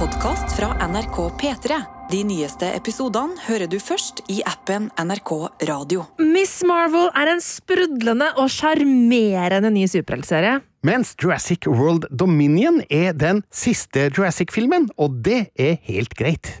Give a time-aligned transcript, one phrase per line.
[0.00, 1.76] podkast fra NRK P3.
[2.08, 5.32] De nyeste episodene hører du først i appen NRK
[5.68, 6.06] Radio.
[6.16, 10.62] Miss Marvel er en sprudlende og sjarmerende ny superheltserie.
[10.88, 16.54] Mens Jurassic World Dominion er den siste Jurassic-filmen, og det er helt greit.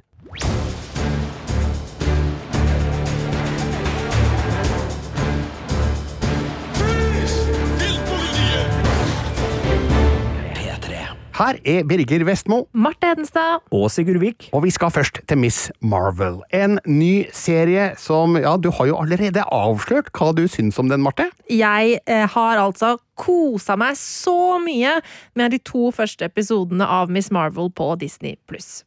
[11.40, 13.62] Her er Birger Vestmo, Marte Hedenstad.
[13.72, 14.50] Og Sigurd Vik.
[14.52, 16.42] og vi skal først til Miss Marvel.
[16.52, 21.00] En ny serie som Ja, du har jo allerede avslørt hva du syns om den,
[21.00, 21.30] Marte.
[21.48, 25.00] Jeg eh, har altså kosa meg så mye
[25.34, 28.84] med de to første episodene av Miss Marvel på Disney pluss.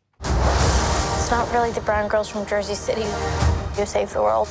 [1.54, 3.10] Really the brown girls from Jersey City
[3.76, 4.48] who save the world.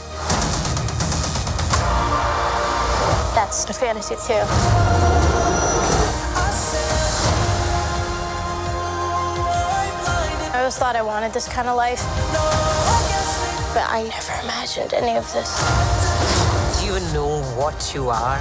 [3.37, 5.12] That's a fantasy too.
[10.73, 12.03] Always thought I wanted this kind of life,
[13.75, 15.51] but I never imagined any of this.
[16.81, 18.39] Do you know what you are?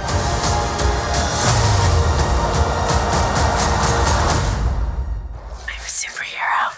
[5.68, 6.72] I'm a superhero.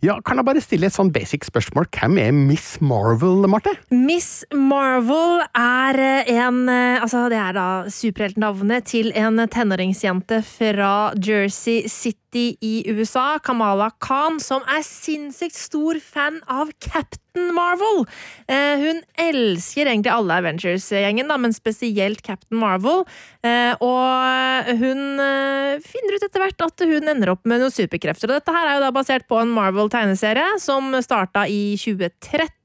[0.00, 1.86] Ja, Kan jeg bare stille et sånn basic spørsmål?
[1.94, 3.76] Hvem er Miss Marvel, Marte?
[3.90, 11.12] Miss Marvel er eh, en eh, Altså, det er da superheltnavnet til en tenåringsjente fra
[11.22, 18.04] Jersey City i USA, Kamala Khan, som er sinnssykt stor fan av Captain Marvel.
[18.48, 23.04] Eh, hun elsker egentlig alle Avengers-gjengen, men spesielt Captain Marvel.
[23.44, 28.30] Eh, og hun eh, finner ut etter hvert at hun ender opp med noen superkrefter.
[28.30, 32.61] Og dette her er jo da basert på en Marvel-tegneserie som starta i 2013.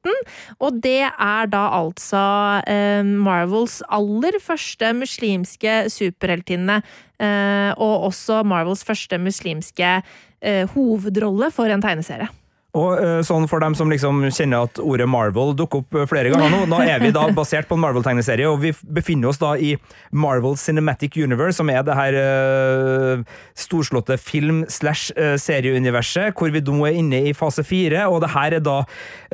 [0.59, 2.23] Og det er da altså
[2.69, 6.81] eh, Marvels aller første muslimske superheltinne.
[7.17, 9.95] Eh, og også Marvels første muslimske
[10.41, 12.29] eh, hovedrolle for en tegneserie.
[12.77, 16.29] Og eh, sånn for dem som liksom kjenner at ordet Marvel dukker opp eh, flere
[16.33, 19.51] ganger nå, nå er vi da basert på en Marvel-tegneserie, og vi befinner oss da
[19.57, 19.69] i
[20.11, 23.17] Marvel Cinematic Universe, som er det her uh,
[23.57, 28.77] storslåtte film-slash-serieuniverset, hvor vi nå er inne i fase fire, og det her er da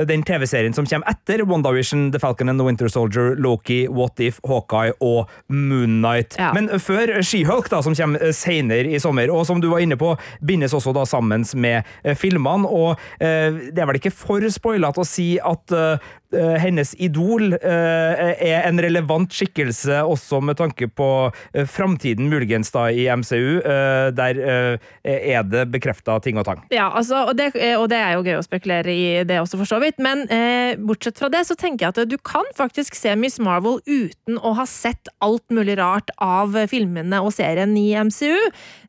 [0.10, 4.36] den TV-serien som kommer etter WandaVision, The Falcon and the Winter Soldier, Loki, What If,
[4.48, 5.20] Hawkeye og
[5.52, 6.32] Moonnight.
[6.40, 6.50] Ja.
[6.56, 10.10] Men før She-Hulk, da, som kommer senere i sommer, og som du var inne på,
[10.46, 11.78] bindes også da sammen med
[12.20, 12.90] filmene, og
[13.24, 13.33] eh,
[13.74, 16.12] det er vel ikke for spoilete å si at eh, eh,
[16.62, 21.10] hennes idol eh, er en relevant skikkelse også med tanke på
[21.54, 23.60] eh, framtiden muligens da i MCU.
[23.62, 26.64] eh, der eh, er det bekrefta ting og tang.
[26.74, 29.70] Ja, altså, og, det, og det er jo gøy å spekulere i det også, for
[29.70, 30.00] så vidt.
[30.04, 33.80] Men eh, bortsett fra det, så tenker jeg at du kan faktisk se Miss Marvel
[33.88, 38.36] uten å ha sett alt mulig rart av filmene og serien i MCU.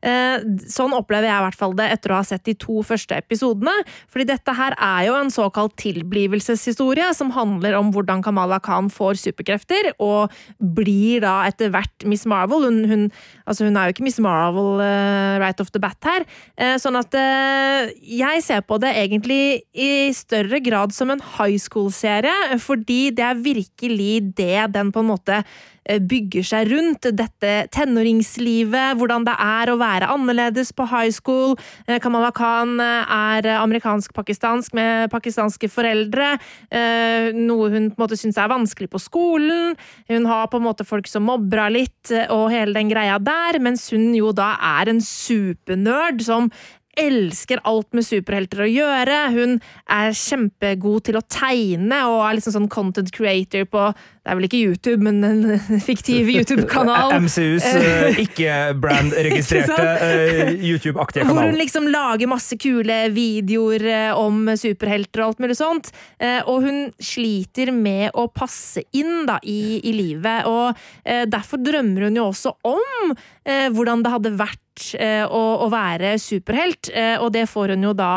[0.05, 3.17] Eh, sånn opplever jeg i hvert fall det etter å ha sett de to første
[3.19, 3.73] episodene.
[4.11, 9.19] Fordi dette her er jo en såkalt tilblivelseshistorie, som handler om hvordan Kamala Khan får
[9.21, 12.67] superkrefter, og blir da etter hvert Miss Marvel.
[12.69, 13.05] Hun, hun,
[13.45, 16.25] altså hun er jo ikke Miss Marvel uh, right off the bat her.
[16.57, 21.59] Uh, sånn at uh, jeg ser på det egentlig i større grad som en high
[21.61, 25.43] school-serie, fordi det er virkelig det den på en måte
[25.85, 27.07] bygger seg rundt.
[27.15, 31.55] Dette tenåringslivet, hvordan det er å være annerledes på high school.
[31.87, 36.35] Eh, Kamala Khan eh, er amerikansk-pakistansk med pakistanske foreldre,
[36.69, 39.75] eh, noe hun på en måte syns er vanskelig på skolen.
[40.11, 43.19] Hun har på en måte folk som mobber henne litt, eh, og hele den greia
[43.21, 46.51] der, mens hun jo da er en supernerd som
[46.99, 49.17] elsker alt med superhelter å gjøre.
[49.35, 49.57] Hun
[49.91, 53.89] er kjempegod til å tegne og er liksom sånn content creator på
[54.25, 55.41] Det er vel ikke YouTube, men en
[55.85, 57.11] fiktiv YouTube-kanal.
[57.27, 65.21] MCUs uh, ikke-brand-registrerte eh, YouTube-aktige Hvor hun liksom lager masse kule videoer eh, om superhelter
[65.21, 65.91] og alt mulig sånt.
[66.17, 70.49] Eh, Og hun sliter med å passe inn da, i, i livet.
[70.49, 70.73] Og
[71.05, 73.13] eh, derfor drømmer hun jo også om
[73.45, 76.89] eh, hvordan det hadde vært eh, å, å være superhelt.
[76.93, 78.13] Eh, Og det får hun jo da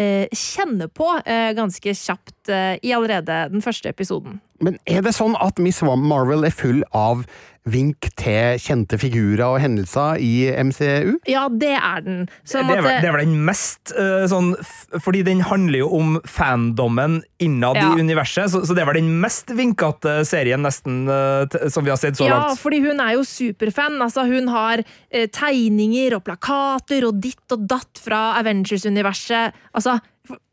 [0.00, 4.40] eh, kjenne på eh, ganske kjapt eh, i allerede den første episoden.
[4.60, 7.24] Men er det sånn at Miss Marvel er full av
[7.70, 11.18] vink til kjente figurer og hendelser i MCU?
[11.28, 12.22] Ja, det er den.
[12.48, 14.54] Sånn det, er vel, at, det er vel den mest eh, sånn
[15.04, 17.90] Fordi den handler jo om fandommen innad Ja.
[17.92, 21.92] i universet, så, så det er vel den mest vinkete serien nesten eh, som vi
[21.92, 22.60] har sett så Ja, langt.
[22.64, 24.00] fordi hun er jo superfan.
[24.04, 24.80] Altså, hun har
[25.12, 29.52] eh, tegninger og plakater og ditt og datt fra Avengers-universet.
[29.76, 29.98] Altså,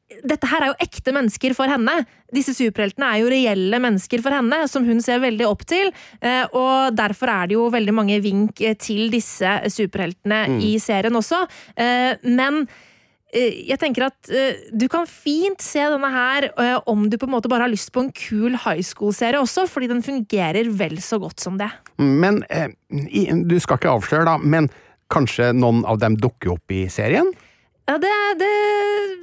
[0.07, 1.93] dette her er jo ekte mennesker for henne.
[2.33, 5.91] Disse superheltene er jo reelle mennesker for henne, som hun ser veldig opp til.
[6.21, 11.15] Eh, og derfor er det jo veldig mange vink eh, til disse superheltene i serien
[11.19, 11.43] også.
[11.75, 12.63] Eh, men
[13.37, 14.29] jeg tenker at
[14.71, 16.45] du kan fint se denne her
[16.87, 19.89] om du på en måte bare har lyst på en kul high school-serie også, fordi
[19.91, 21.67] den fungerer vel så godt som det.
[21.99, 24.71] Men du skal ikke avsløre, da, men
[25.11, 27.27] kanskje noen av dem dukker opp i serien?
[27.87, 28.47] Ja, det, det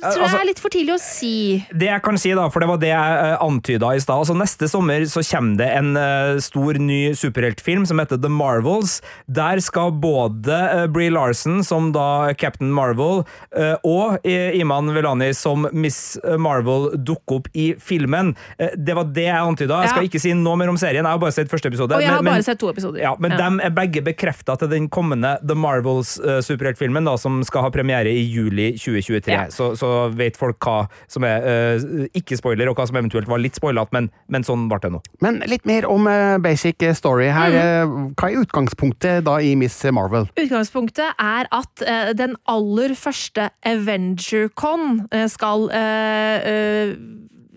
[0.01, 1.33] tror jeg Altså- er litt for tidlig å si.
[1.69, 4.23] Det jeg kan si, da, for det var det jeg uh, antyda i stad.
[4.23, 9.03] Altså, neste sommer så kommer det en uh, stor ny superheltfilm som heter The Marvels.
[9.29, 15.29] Der skal både uh, Bree Larson som da Captain Marvel uh, og eh, Iman Velani
[15.37, 18.33] som Miss Marvel dukke opp i filmen.
[18.57, 19.83] Eh, det var det jeg antyda.
[19.85, 20.09] Jeg skal Ja.
[20.09, 21.05] ikke si noe mer om serien.
[21.05, 21.93] Jeg har bare sett første episode.
[21.93, 23.01] Og jeg har men- men- bare sett to episoder.
[23.05, 23.45] Ja, men Ja.
[23.45, 28.54] de er begge bekrefta til den kommende The Marvels-superheltfilmen, som skal ha premiere i juli
[28.55, 29.35] 2023.
[29.35, 29.47] Ja.
[29.53, 33.59] Så, så vet folk hva som er uh, ikke-spoiler, og hva som eventuelt var litt
[33.59, 35.03] spoilete, men, men sånn ble det nå.
[35.25, 37.55] Men litt mer om uh, basic story her.
[37.85, 38.11] Mm.
[38.19, 40.29] Hva er utgangspunktet da i Miss Marvel?
[40.41, 46.95] Utgangspunktet er at uh, den aller første Avenger-con skal eh, eh,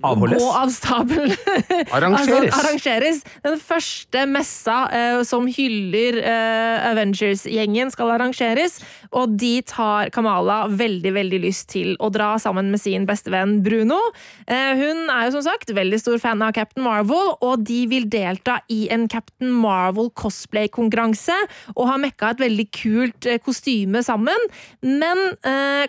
[0.06, 0.44] Avholdes.
[0.44, 1.32] Gå av stabelen.
[1.96, 2.30] Arrangeres.
[2.30, 3.22] altså, arrangeres.
[3.42, 8.78] Den første messa uh, som hyller uh, Avengers-gjengen, skal arrangeres.
[9.10, 13.98] Og dit har Kamala veldig veldig lyst til å dra sammen med sin bestevenn Bruno.
[14.46, 18.06] Uh, hun er jo som sagt veldig stor fan av Captain Marvel, og de vil
[18.06, 21.40] delta i en Captain Marvel cosplay-konkurranse
[21.74, 24.48] og har mekka et veldig kult kostyme sammen.
[24.86, 25.20] Men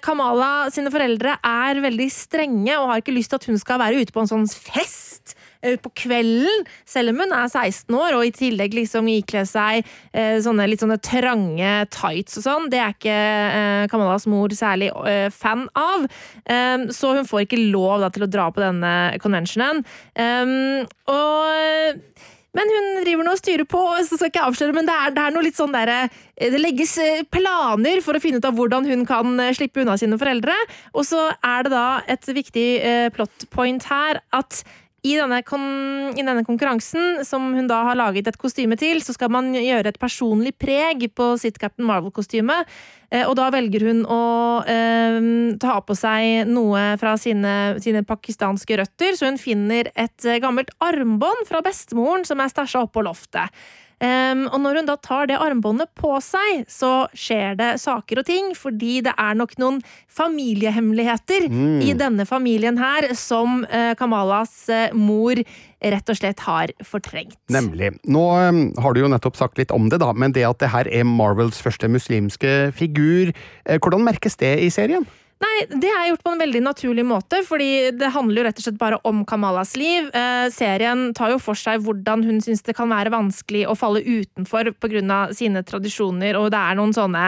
[0.04, 3.97] Kamala sine foreldre er veldig strenge og har ikke lyst til at hun skal være
[4.00, 8.26] ute på en sånn fest eh, på kvelden, selv om hun er 16 år, og
[8.26, 12.70] i tillegg liksom ikle seg eh, sånne litt sånne trange tights og sånn.
[12.72, 16.08] Det er ikke eh, Kamalas mor særlig eh, fan av.
[16.48, 19.84] Um, så hun får ikke lov da, til å dra på denne conventionen.
[20.16, 22.02] Um, og
[22.56, 25.12] men hun driver nå og styrer på, så skal jeg ikke avsløre, men det er,
[25.16, 25.98] det er noe litt sånn derre
[26.38, 29.98] Det legges eh, planer for å finne ut av hvordan hun kan eh, slippe unna
[30.00, 30.54] sine foreldre.
[30.96, 34.62] Og så er det da et viktig eh, plot point her at
[35.06, 35.38] i denne,
[36.18, 39.92] I denne konkurransen, som hun da har laget et kostyme til, så skal man gjøre
[39.92, 42.56] et personlig preg på sitt Captain Marvel-kostyme.
[43.10, 44.22] Eh, Og da velger hun å
[44.66, 45.18] eh,
[45.62, 50.74] ta på seg noe fra sine, sine pakistanske røtter, så hun finner et eh, gammelt
[50.82, 53.54] armbånd fra bestemoren som er stæsja oppå loftet.
[53.98, 58.28] Em, og når hun da tar det armbåndet på seg, så skjer det saker og
[58.28, 61.48] ting, fordi det er nok noen familiehemmeligheter
[61.82, 65.40] i denne familien her som uh, Kamalas uh, mor
[65.78, 67.38] rett og slett har fortrengt.
[67.54, 67.92] Nemlig.
[68.06, 70.72] Nå um, har du jo nettopp sagt litt om det, da, men det at det
[70.74, 73.34] her er Marvels første muslimske figur,
[73.66, 75.06] eh, hvordan merkes det i serien?
[75.38, 78.64] Nei, det er gjort på en veldig naturlig måte, fordi det handler jo rett og
[78.64, 80.08] slett bare om Kamalas liv.
[80.10, 84.02] Eh, serien tar jo for seg hvordan hun syns det kan være vanskelig å falle
[84.02, 85.20] utenfor pga.
[85.38, 87.24] sine tradisjoner, og det er noen sånne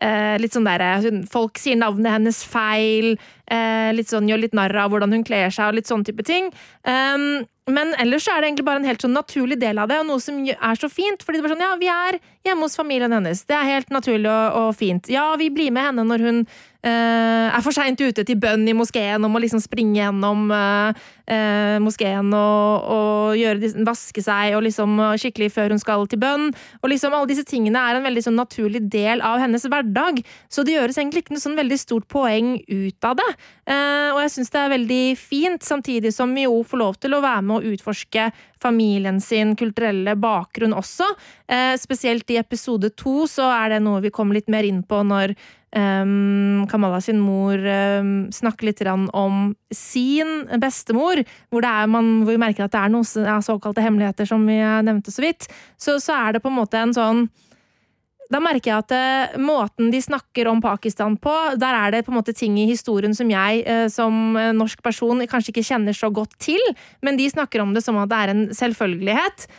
[0.00, 4.76] eh, litt sånn derre Folk sier navnet hennes feil, eh, litt sånn gjør litt narr
[4.80, 6.48] av hvordan hun kler seg, og litt sånn type ting.
[6.88, 10.00] Um, men ellers så er det egentlig bare en helt sånn naturlig del av det,
[10.00, 11.22] og noe som er så fint.
[11.22, 13.44] fordi det er sånn, ja, Vi er hjemme hos familien hennes.
[13.44, 15.10] Det er helt naturlig og, og fint.
[15.12, 16.42] Ja, vi blir med henne når hun
[16.88, 21.00] er for seint ute til bønn i moskeen og må liksom springe gjennom eh,
[21.30, 26.20] eh, moskeen og, og gjøre, vaske seg og liksom eh, skikkelig før hun skal til
[26.22, 26.50] bønn.
[26.82, 30.22] Og liksom alle disse tingene er en veldig sånn naturlig del av hennes hverdag.
[30.52, 33.30] Så det gjøres egentlig ikke noe sånn veldig stort poeng ut av det.
[33.70, 37.16] Eh, og jeg syns det er veldig fint, samtidig som vi jo får lov til
[37.16, 41.06] å være med og utforske familien sin kulturelle bakgrunn også.
[41.48, 45.00] Eh, spesielt i episode to så er det noe vi kommer litt mer inn på
[45.06, 45.34] når
[45.76, 52.66] um, Kamala sin mor um, snakker litt om sin bestemor, hvor, man, hvor vi merker
[52.66, 55.50] at det er noen såkalte hemmeligheter, som vi nevnte så vidt.
[55.78, 57.28] Så, så er det på en måte en sånn
[58.30, 62.12] da merker jeg at eh, måten de snakker om Pakistan på, der er det på
[62.12, 65.96] en måte ting i historien som jeg eh, som eh, norsk person kanskje ikke kjenner
[65.96, 66.62] så godt til,
[67.02, 69.50] men de snakker om det som at det er en selvfølgelighet.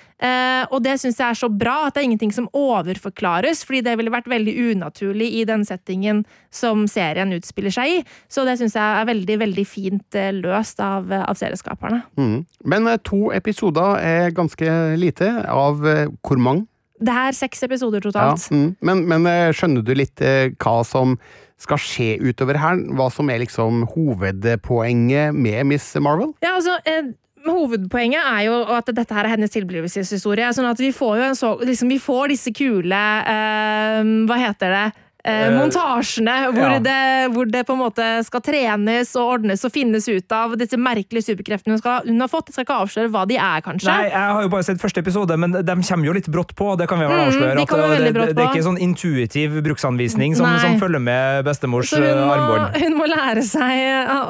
[0.69, 3.95] Og det syns jeg er så bra, at det er ingenting som overforklares, fordi det
[3.97, 6.19] ville vært veldig unaturlig i den settingen
[6.53, 7.95] som serien utspiller seg i.
[8.29, 12.03] Så det syns jeg er veldig, veldig fint løst av, av serieskaperne.
[12.21, 12.43] Mm.
[12.69, 16.69] Men to episoder er ganske lite, av hvor mange?
[17.01, 18.47] Det er seks episoder Ja, totalt.
[18.53, 18.75] mm.
[18.85, 21.15] Men, men eh, skjønner du litt eh, hva som
[21.61, 22.77] skal skje utover her?
[22.97, 26.33] Hva som er liksom hovedpoenget med Miss Marvel?
[26.45, 30.45] Ja, altså, eh, Hovedpoenget er jo at dette her er hennes tilblivelseshistorie.
[30.53, 34.75] sånn at Vi får jo en så, liksom, vi får disse kule eh, Hva heter
[34.75, 34.83] det?
[35.23, 36.79] Eh, montasjene hvor, ja.
[36.83, 36.97] det,
[37.35, 41.29] hvor det på en måte skal trenes og ordnes og finnes ut av disse merkelige
[41.31, 42.49] superkreftene hun, skal, hun har fått.
[42.51, 43.89] Jeg skal ikke avsløre hva de er, kanskje.
[43.91, 46.73] Nei, jeg har jo bare sett første episode, men de kommer jo litt brått på.
[46.79, 47.55] Det kan vi vel Mm, avsløre.
[47.55, 51.45] de at, veldig det, det, det er ikke sånn intuitiv bruksanvisning som, som følger med
[51.45, 52.77] bestemors hun eh, må, armbånd.
[52.81, 53.81] hun må lære seg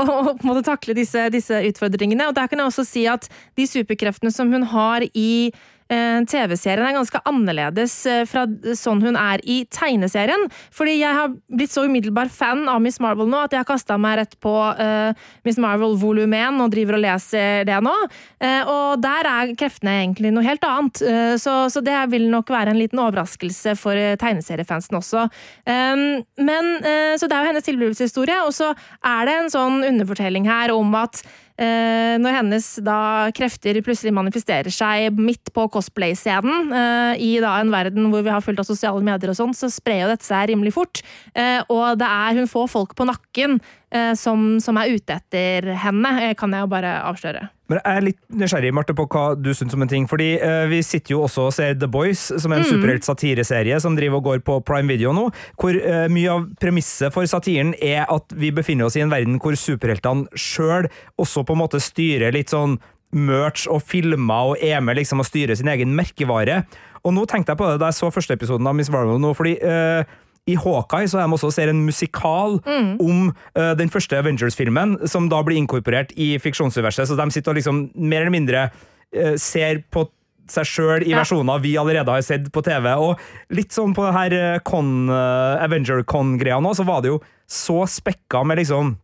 [0.05, 2.27] å, å, takle disse, disse utfordringene.
[2.29, 5.80] Og der kan jeg også si at de superkreftene som hun har i eh,
[6.29, 8.45] TV-serien er ganske annerledes eh, fra
[8.77, 10.48] sånn hun er i tegneserien.
[10.74, 13.98] Fordi jeg har blitt så umiddelbar fan av Miss Marvel nå at jeg har kasta
[14.01, 15.12] meg rett på uh,
[15.48, 17.95] Miss Marvel volum 1 og driver og leser det nå.
[18.41, 21.03] Uh, og der er kreftene egentlig noe helt annet.
[21.05, 25.27] uh, så, så det vil nok være en liten overraskelse for eh, tegneseriefansen også.
[25.65, 28.71] Um, men eh, Så det er jo hennes tilblivelseshistorie, og så
[29.03, 34.74] er det en sånn underfortelling her om at eh, når hennes da krefter plutselig manifesterer
[34.74, 39.03] seg midt på cosplay-scenen, eh, i da en verden hvor vi har fullt av sosiale
[39.06, 41.03] medier og sånn, så sprer jo dette seg rimelig fort.
[41.36, 43.72] Eh, og det er hun får folk på nakken eh,
[44.15, 47.50] som, som er ute etter henne, eh, kan jeg jo bare avsløre.
[47.71, 50.07] Men jeg er litt nysgjerrig Marte, på hva du syns om en ting.
[50.10, 53.79] fordi eh, Vi sitter jo også og ser The Boys, som er en superhelt satireserie
[53.79, 55.29] som driver og går på Prime Video nå.
[55.60, 59.39] Hvor eh, mye av premisset for satiren er at vi befinner oss i en verden
[59.39, 60.89] hvor superheltene sjøl
[61.21, 62.75] også på en måte styrer litt sånn
[63.12, 66.65] merch og filmer og er med liksom og styrer sin egen merkevare.
[67.07, 69.31] Og nå tenkte jeg på det da jeg så første episoden av Miss Marvel nå,
[69.38, 70.03] fordi eh,
[70.50, 72.57] i Hawkeye så er de også ser en musikal
[73.00, 77.07] om uh, den første Avengers-filmen, som da blir inkorporert i fiksjonsuniverset.
[77.12, 80.07] Så de sitter og liksom mer eller mindre uh, ser på
[80.51, 81.21] seg sjøl i Ja.
[81.21, 82.89] versjoner vi allerede har sett på TV.
[82.98, 83.19] Og
[83.53, 87.86] litt sånn på det her eh, con, uh, Avenger-con-greia nå, så var det jo så
[87.88, 88.98] spekka med liksom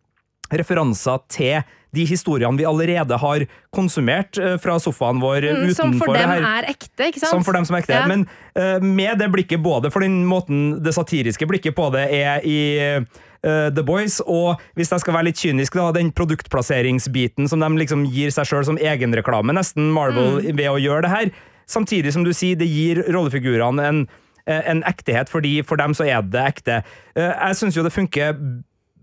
[0.51, 1.61] referanser til
[1.95, 6.43] de historiene vi allerede har konsumert eh, fra sofaen vår Mm, som for dem her.
[6.59, 7.31] er ekte, ikke sant?
[7.31, 7.93] Som for dem som er ekte.
[7.95, 8.07] Ja.
[8.09, 8.25] Men
[8.57, 12.57] uh, med det blikket, både for den måten det satiriske blikket på det er i
[12.99, 17.69] uh, The Boys, og hvis jeg skal være litt kynisk, da, den produktplasseringsbiten som de
[17.79, 20.57] liksom gir seg sjøl som egenreklame, nesten Marvel, Mm.
[20.57, 21.31] ved å gjøre det her.
[21.67, 24.07] Samtidig som du sier, det gir rollefigurene en,
[24.47, 26.83] en ektehet, fordi for dem så er det ekte.
[27.15, 28.35] Jeg syns jo det funker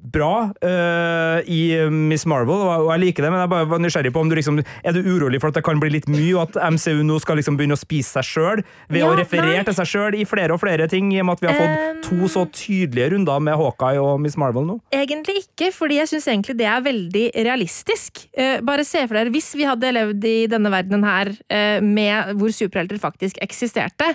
[0.04, 4.20] bra uh, i Miss Marvel, og jeg liker det, men jeg bare var nysgjerrig på
[4.20, 6.74] om du liksom Er du urolig for at det kan bli litt mye, og at
[6.74, 9.64] MCU nå skal liksom begynne å spise seg sjøl ved Ja, å referere nei.
[9.66, 11.72] til seg sjøl i flere og flere ting, i og med at vi har fått
[11.74, 14.76] Um, to så tydelige runder med Hawkeye og Miss Marvel nå?
[14.94, 18.24] Egentlig ikke, fordi jeg syns egentlig det er veldig realistisk.
[18.36, 22.34] Uh, bare se for dere, hvis vi hadde levd i denne verdenen her uh, med
[22.38, 24.12] hvor superhelter faktisk eksisterte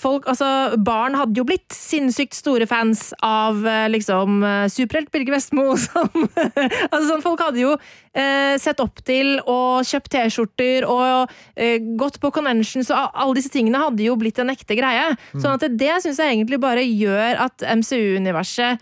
[0.00, 5.36] Folk, altså Barn hadde jo blitt sinnssykt store fans av eh, liksom eh, superhelt Birger
[5.36, 5.66] Vestmo.
[5.82, 11.76] Som, altså, sånn, folk hadde jo eh, sett opp til og kjøpt T-skjorter og eh,
[12.00, 15.12] gått på conventions, og alle disse tingene hadde jo blitt en ekte greie.
[15.34, 18.80] Sånn at det syns jeg egentlig bare gjør at MCU-universet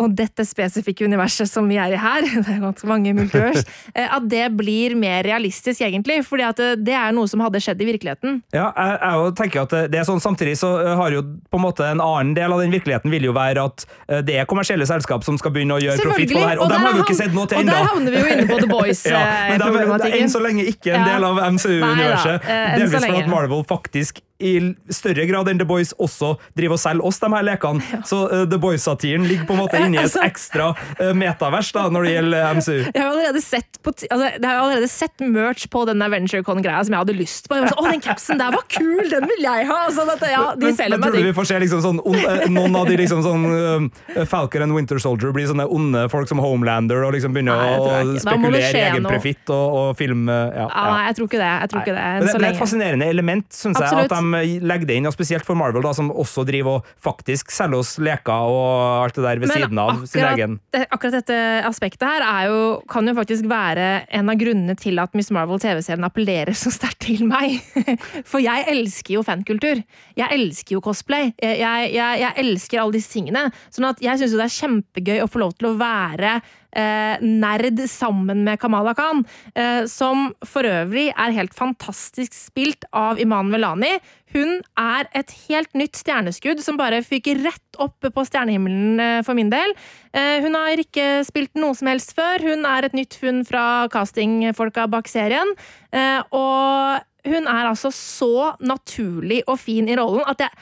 [0.00, 3.64] og dette spesifikke universet som vi er i her, det er ganske mange multivers,
[3.96, 6.20] eh, at det blir mer realistisk, egentlig.
[6.26, 8.40] fordi at det, det er noe som hadde skjedd i virkeligheten.
[8.56, 11.62] Ja, jeg, jeg tenker at det er sånn Samtidig så eh, har jo på en
[11.64, 14.84] måte en annen del av den virkeligheten vil jo være at eh, det er kommersielle
[14.88, 17.00] selskap som skal begynne å gjøre profitt på det her, og, der dem har vi
[17.00, 18.68] jo ikke sett noe til Og der havner vi jo inne på The
[19.10, 20.18] Ja, men det er Boys-problematikken.
[20.20, 22.44] enn så lenge ikke en del av MCU-universet.
[22.44, 24.52] Eh, Delvis for at Marvel faktisk i
[24.92, 28.00] større grad enn The Boys også driver og selger oss de her lekene.
[28.08, 31.86] Så uh, The Boys-satiren ligger på en måte inni et Altså- ekstra uh, metavers da,
[31.92, 32.78] når det gjelder MCU.
[32.90, 36.96] Jeg har allerede sett, på, altså, jeg har allerede sett merch på den AventureCon-greia som
[36.96, 37.58] jeg hadde lyst på.
[37.58, 39.04] Jeg var sånn, Å, den capsen der var kul!
[39.10, 39.78] Den vil jeg ha!
[39.90, 42.02] Altså, dette, ja, de men, selger men meg tror du vi får se liksom sånn,
[42.06, 43.90] on, eh, noen av de liksom sånn
[44.30, 48.18] Falcon and Winter Soldier blir sånne onde folk som Homelander og liksom begynner Nei, å
[48.20, 50.84] spekulere i egen profitt og, og film eh, ja, Ja, ja.
[50.94, 51.50] nei, jeg tror ikke det.
[51.50, 54.88] Jeg tror ikke det, det, det er et fascinerende element, synes jeg, at de legger
[54.88, 58.50] det inn, og spesielt for Marvel, da, som også driver og faktisk selger oss leker
[58.50, 60.58] og alt det der ved Men siden av sin egen.
[60.86, 62.60] akkurat dette aspektet her er jo,
[62.90, 63.88] kan jo faktisk være
[64.20, 67.58] en av grunnene til at Miss Marvel TV-serien appellerer så sterkt til meg.
[68.30, 69.82] For jeg elsker jo fankultur.
[70.18, 71.32] Jeg elsker jo cosplay.
[71.40, 73.48] Jeg, jeg, jeg, elsker alle disse tingene.
[73.72, 76.56] Sånn at jeg syns jo det er kjempegøy å få lov til å være eh,
[76.72, 79.24] nerd sammen med Kamala Khan,
[79.54, 83.96] eh, som for øvrig er helt fantastisk spilt av Iman Velani.
[84.30, 89.38] Hun er et helt nytt stjerneskudd som bare fyker rett opp på stjernehimmelen eh, for
[89.38, 89.74] min del.
[90.14, 92.42] Eh, hun har ikke spilt noe som helst før.
[92.52, 95.50] Hun er et nytt funn fra castingfolka bak serien.
[95.90, 100.54] Eh, og hun er altså så naturlig og fin i rollen at jeg,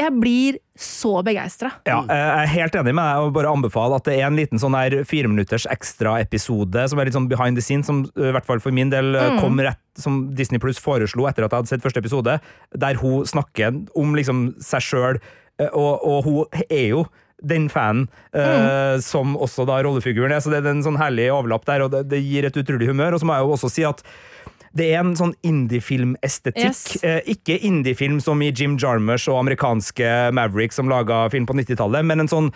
[0.00, 1.68] jeg blir så begeistra.
[1.86, 4.58] Ja, jeg er helt enig med deg og bare anbefaler at det er en liten
[4.58, 8.58] sånn her fireminutters ekstraepisode som er litt sånn behind the scenes, som i hvert fall
[8.62, 9.38] for min del Mm.
[9.40, 12.40] kom rett som Disney Plus foreslo etter at jeg hadde sett første episode,
[12.74, 15.20] der hun snakker om liksom seg sjøl
[15.60, 17.04] eh, og, og hun er jo
[17.44, 21.66] den fanen eh, som også da rollefiguren er, så det er en sånn herlig overlapp
[21.68, 23.14] der, og det, det gir et utrolig humør.
[23.14, 24.00] Og så må jeg jo også si at
[24.74, 26.64] det er en sånn indiefilmestetikk.
[26.66, 27.02] Yes.
[27.06, 32.06] Eh, ikke indiefilm som i Jim Jarmusch og amerikanske Maverick som laga film på 90-tallet,
[32.06, 32.50] men en sånn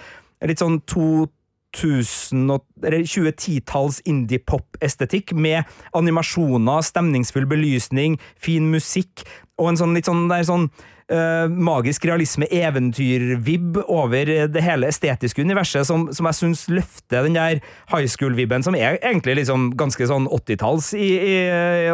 [0.47, 1.38] litt sånn 2000 og, eller
[1.77, 5.65] 2010-talls indie-pop-estetikk med
[5.97, 9.27] animasjoner, stemningsfull belysning, fin musikk
[9.59, 10.69] og en sånn litt sånn, det er sånn
[11.11, 17.59] uh, magisk realisme-eventyr-vibb over det hele estetiske universet, som, som jeg syns løfter den der
[17.91, 21.37] high school-vibben, som er egentlig liksom ganske sånn 80-talls, i, i,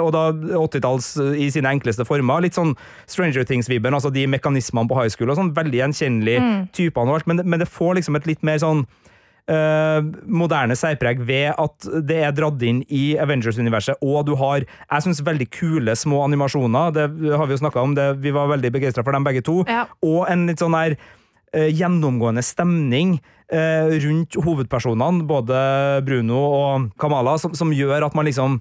[0.00, 0.26] og da
[0.60, 2.44] 80-talls i sine enkleste former.
[2.44, 2.76] Litt sånn
[3.10, 6.40] Stranger Things-vibben, altså de mekanismene på high school, og sånn veldig gjenkjennelige
[6.76, 8.84] typene og alt, men, men det får liksom et litt mer sånn
[9.50, 15.06] eh, moderne særpreg ved at det er dratt inn i Avengers-universet, og du har, jeg
[15.06, 16.94] synes, veldig kule små animasjoner.
[16.96, 19.62] Det har vi jo snakka om, det, vi var veldig begeistra for dem begge to.
[19.68, 19.86] Ja.
[20.04, 23.18] Og en litt sånn her eh, gjennomgående stemning
[23.52, 25.60] eh, rundt hovedpersonene, både
[26.06, 28.60] Bruno og Kamala, som, som gjør at man liksom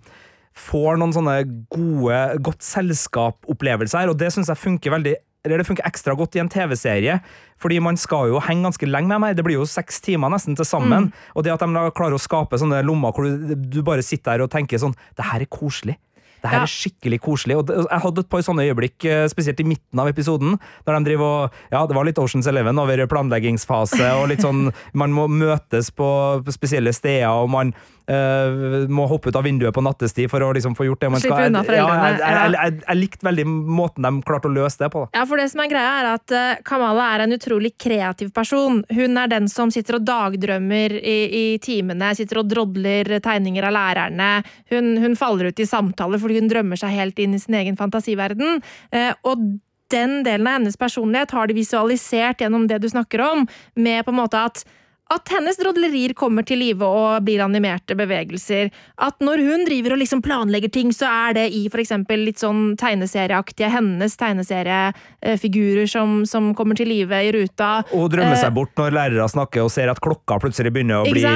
[0.54, 1.38] får noen sånne
[1.74, 6.40] gode, godt selskap-opplevelser, og det syns jeg funker veldig eller det funker ekstra godt i
[6.40, 7.18] en TV-serie,
[7.60, 9.36] fordi man skal jo henge ganske lenge med meg.
[9.36, 11.12] Det blir jo seks timer nesten til sammen.
[11.36, 14.46] Og det at de klarer å skape sånne lommer hvor du, du bare sitter der
[14.48, 15.98] og tenker sånn Det her er koselig.
[16.44, 16.64] Det her Ja.
[16.68, 17.56] er skikkelig koselig.
[17.56, 21.06] Og jeg hadde et par sånne øyeblikk, eh, spesielt i midten av episoden, der de
[21.08, 25.28] driver og Ja, det var litt Oceans Eleven over planleggingsfase, og litt sånn Man må
[25.32, 27.74] møtes på på spesielle steder, og man
[28.08, 31.24] eh, må hoppe ut av vinduet på nattestid for å liksom få gjort det man
[31.24, 31.48] skal.
[31.48, 34.90] unna ja, jeg, jeg, jeg, jeg, jeg likte veldig måten de klarte å løse det
[34.94, 35.06] på.
[35.06, 35.20] Da.
[35.20, 38.82] Ja, for det som er greia er at uh, Kamala er en utrolig kreativ person.
[38.94, 43.78] Hun er den som sitter og dagdrømmer i, i timene, sitter og drodler tegninger av
[43.78, 44.32] lærerne.
[44.74, 47.80] Hun, hun faller ut i samtaler fordi hun drømmer seg helt inn i sin egen
[47.80, 48.62] fantasiverden.
[48.94, 49.46] Uh, og
[49.94, 53.46] den delen av hennes personlighet har de visualisert gjennom det du snakker om,
[53.76, 54.64] med på en måte at
[55.12, 58.72] at hennes drodlerier kommer til live og blir animerte bevegelser.
[59.04, 62.78] At når hun driver og liksom planlegger ting, så er det i eksempel litt sånn
[62.80, 67.84] tegneserieaktige hennes tegneseriefigurer som, som kommer til live i ruta.
[67.92, 71.10] Og drømmer Eh, seg bort når lærere snakker og ser at klokka plutselig begynner å
[71.10, 71.30] bli til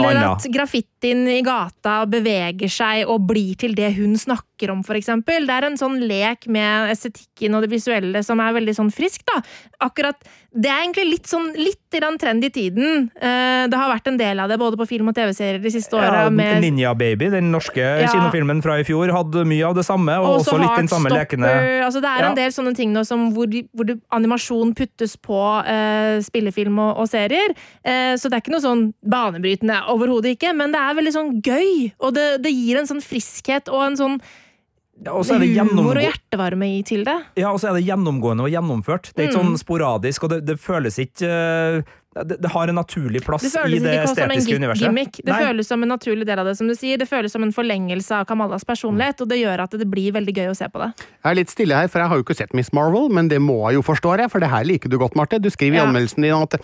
[0.00, 0.48] noe Eller annet.
[1.04, 5.46] Graffitien i gata og beveger seg og blir til det hun snakker om, eksempel.
[5.46, 9.24] Det er en sånn lek med estetikken og det visuelle som er veldig sånn frisk,
[9.26, 9.42] da.
[9.84, 10.16] Akkurat
[10.54, 13.10] Det er egentlig litt sånn litt trend i tiden.
[13.20, 15.90] Eh, Det har vært en del av det både på film og TV-serier de siste
[15.94, 16.24] åra.
[16.24, 18.06] Ja, med Ninja Baby, den norske Ja.
[18.06, 21.82] kinofilmen fra i fjor, hadde mye av det samme, og også litt den samme lekende
[21.84, 22.28] Altså, det er Ja.
[22.28, 25.34] en del sånne ting nå som hvor, hvor det, animasjon puttes på
[25.66, 27.50] uh, spillefilm og, og serier.
[27.84, 31.34] Uh, så det er ikke noe sånn banebrytende, overhodet ikke, men det er veldig sånn
[31.44, 31.92] gøy.
[32.00, 34.18] Og det, det gir en sånn friskhet og en sånn
[35.04, 37.16] Ja, Og så er det humor og hjertevarme i til det.
[37.40, 39.08] Ja, og så er det gjennomgående og gjennomført.
[39.16, 39.48] Det er ikke Mm.
[39.50, 41.80] sånn sporadisk, og det, det føles ikke eh,
[42.22, 44.84] det, det har en naturlig plass Det i det en estetiske universet.
[44.86, 45.16] gimmick.
[45.18, 45.40] Det Nei.
[45.48, 46.96] føles som en naturlig del av det, som du sier.
[46.96, 50.34] Det føles som en forlengelse av Kamalas personlighet, og det gjør at det blir veldig
[50.38, 50.92] gøy å se på det.
[51.02, 53.40] Jeg er litt stille her, for jeg har jo ikke sett Miss Marvel, men det
[53.42, 55.42] må jeg jo forstå, for det her liker du godt, Marte.
[55.42, 56.54] Du skriver i anmeldelsen din at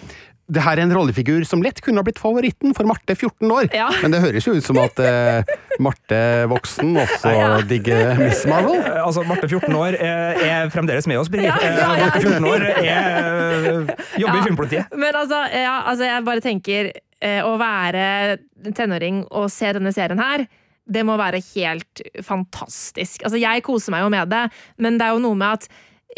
[0.50, 3.68] det her er en rollefigur som lett kunne ha blitt favoritten for Marte 14 år.
[3.76, 3.88] Ja.
[4.02, 7.34] Men det høres jo ut som at eh, Marte voksen også
[7.70, 8.80] digger Miss Marvel.
[8.82, 11.48] Eh, Altså, Marte 14 år er, er fremdeles med oss, Birgit.
[11.48, 12.06] Ja, ja, ja.
[12.06, 14.40] Marte 14 år er, jobber Ja.
[14.40, 14.96] i Filmpolitiet.
[14.98, 18.38] Men altså, ja, altså jeg bare tenker eh, Å være
[18.76, 20.46] tenåring og se denne serien her,
[20.90, 23.22] det må være helt fantastisk.
[23.26, 24.44] Altså, jeg koser meg jo med det,
[24.82, 25.68] men det er jo noe med at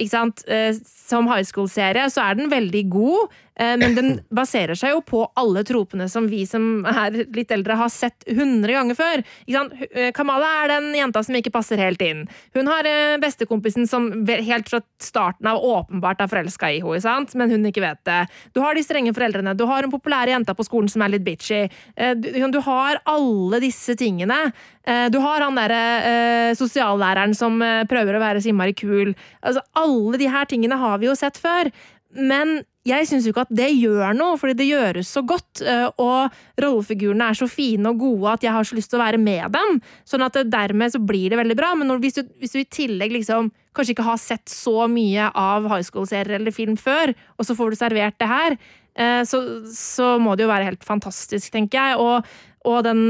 [0.01, 0.41] ikke sant?
[0.49, 5.01] Eh, Som high school-serie så er den veldig god, eh, men den baserer seg jo
[5.05, 9.23] på alle tropene som vi som er litt eldre har sett hundre ganger før.
[9.47, 12.25] Eh, Kamala er den jenta som ikke passer helt inn.
[12.57, 17.53] Hun har eh, bestekompisen som helt fra starten av åpenbart er forelska i henne, men
[17.53, 18.21] hun ikke vet det.
[18.57, 21.27] Du har de strenge foreldrene, du har den populære jenta på skolen som er litt
[21.27, 21.67] bitchy.
[21.97, 24.53] Eh, Du, har alle disse tingene.
[24.87, 29.15] Eh, Du har han derre eh, sosiallæreren som eh, prøver å være så innmari kul.
[29.43, 31.71] Altså, alle de her tingene har vi jo sett før.
[32.13, 35.61] Men jeg syns jo ikke at det gjør noe, fordi det gjøres så godt.
[35.63, 39.05] eh, Og rollefigurene er så fine og gode at jeg har så lyst til å
[39.05, 39.81] være med dem.
[40.05, 41.75] Sånn at dermed så blir det veldig bra.
[41.79, 45.31] Men når, hvis, du, hvis du i tillegg liksom kanskje ikke har sett så mye
[45.39, 48.59] av high school-serier eller film før, og så får du servert det her,
[48.99, 49.41] eh, så,
[49.73, 52.03] så må det jo være helt fantastisk, tenker jeg.
[52.03, 52.27] Og,
[52.69, 53.05] og den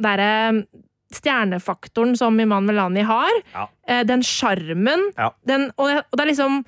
[0.00, 0.64] derre
[1.14, 3.68] stjernefaktoren som Iman Melani har, Ja.
[3.86, 5.30] eh, den sjarmen, Ja.
[5.76, 6.64] og, og det er liksom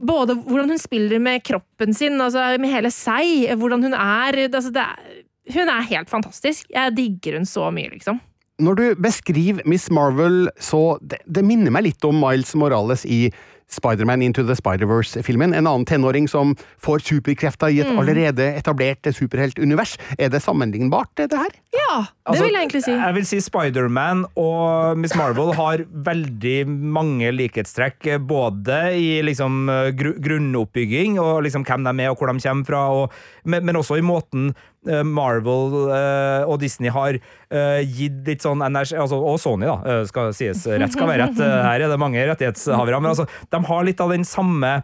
[0.00, 4.72] både hvordan hun spiller med kroppen sin, altså med hele seg, hvordan hun er, altså
[4.74, 5.18] er
[5.50, 6.68] Hun er helt fantastisk.
[6.70, 8.20] Jeg digger hun så mye, liksom.
[8.60, 13.32] Når du beskriver Miss Marvel, så det, det minner meg litt om Miles Morales i
[13.70, 15.54] Spiderman Into the Spider-Verse-filmen.
[15.54, 19.96] En annen tenåring som får superkrefter i et allerede etablert superheltunivers.
[20.18, 21.52] Er det sammenlignbart, det her?
[21.70, 22.94] Ja, det Altså, vil jeg egentlig si.
[22.94, 29.90] Jeg vil si Spiderman og Miss Marvel har veldig mange likhetstrekk, både i liksom eh,
[29.94, 33.78] gru grunnoppbygging og liksom hvem de er og hvor de kommer fra, og, men, men
[33.78, 34.50] også i måten
[34.88, 40.02] Marvel eh, og Disney har eh, gitt litt sånn energi altså, Og Sony, da, eh,
[40.08, 40.64] skal sies.
[40.64, 41.40] Rett skal være rett.
[41.44, 43.00] Eh, Her er det mange rettighetshavere.
[43.02, 44.80] Men altså, de har litt av den samme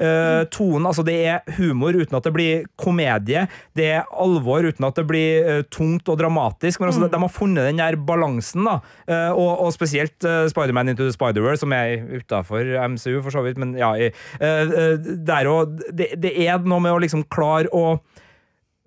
[0.00, 0.86] Uh, tonen.
[0.88, 3.42] Altså, det er humor uten at det blir komedie.
[3.76, 6.80] Det er alvor uten at det blir uh, tungt og dramatisk.
[6.80, 8.78] Men altså, de, de har funnet den der balansen, da.
[9.10, 13.44] uh, og, og spesielt uh, Spiderman Into the Spider-World, som er utafor MCU, for så
[13.44, 14.96] vidt, men ja eh, eh,
[15.28, 17.98] Der òg det, det er noe med å liksom klare å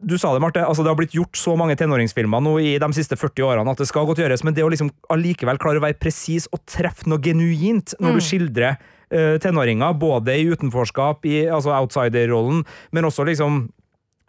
[0.06, 0.62] du sa det, Marte.
[0.66, 3.80] altså Det har blitt gjort så mange tenåringsfilmer nå i de siste 40 årene at
[3.82, 7.06] det skal godt gjøres, men det å liksom allikevel klare å være presis og treffe
[7.10, 8.74] noe genuint når du skildrer
[9.14, 12.60] uh, tenåringer, både i utenforskap, i altså outsider-rollen,
[12.92, 13.52] men også liksom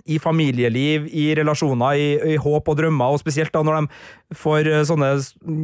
[0.05, 3.85] i familieliv, i relasjoner, i, i håp og drømmer, og spesielt da når de
[4.37, 5.15] får eh, sånne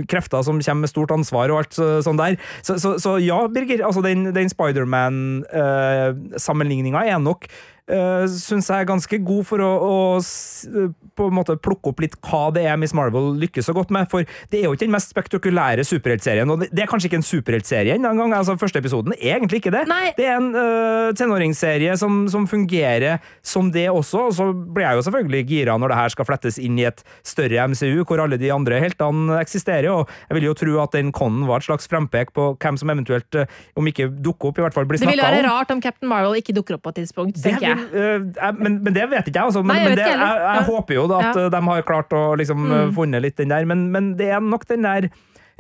[0.09, 2.39] krefter som kommer med stort ansvar og alt så- sånn der.
[2.65, 7.45] Så, så, så ja, Birger, altså den, den Spiderman-sammenligninga er nok
[7.91, 9.97] uh, syns jeg er ganske god for å, å
[11.19, 14.09] på en måte plukke opp litt hva det er Miss Marvel lykkes så godt med.
[14.11, 17.27] For det er jo ikke den mest spektakulære superheltserien, og det, er kanskje ikke en
[17.27, 18.35] superheltserie engang.
[18.37, 19.85] Altså, første episoden er egentlig ikke det.
[19.91, 20.13] Nei.
[20.17, 25.01] Det er en uh, tenåringsserie som, som fungerer som det også, og så blir jeg
[25.01, 28.41] jo selvfølgelig gira når det her skal flettes inn i et større MCU, hvor alle
[28.41, 31.89] de andre heltene eksisterer, og jeg vil jo tro at den Connen var et slags
[31.91, 33.43] frempek på hvem som eventuelt,
[33.79, 35.51] om ikke dukker opp, i hvert fall blir Det ville være om.
[35.51, 37.80] rart om Captain Marvel ikke dukker opp på et tidspunkt, Det tenker jeg.
[37.93, 39.63] Øh, jeg- men, men det vet ikke jeg, altså.
[39.63, 41.45] Men, Nei, jeg men det, jeg, jeg håper jo da at Ja.
[41.47, 42.95] Øh, de har klart å liksom mm.
[42.95, 45.11] funnet litt den der, men, men det er nok den der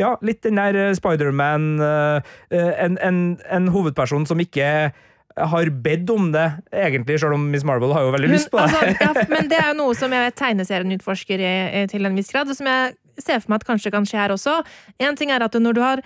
[0.00, 4.90] ja, litt den der Spiderman øh, en, en, en hovedperson som ikke
[5.36, 8.58] har bedt om det, egentlig, selv om Miss Marvel har jo veldig Hun, lyst på
[8.58, 8.70] det.
[8.74, 12.16] altså, ja, men det er jo noe som jeg vet tegneserien utforsker i, til en
[12.18, 14.56] viss grad, og som jeg ser for meg at kanskje kan skje her også.
[15.00, 16.02] En ting er at når du har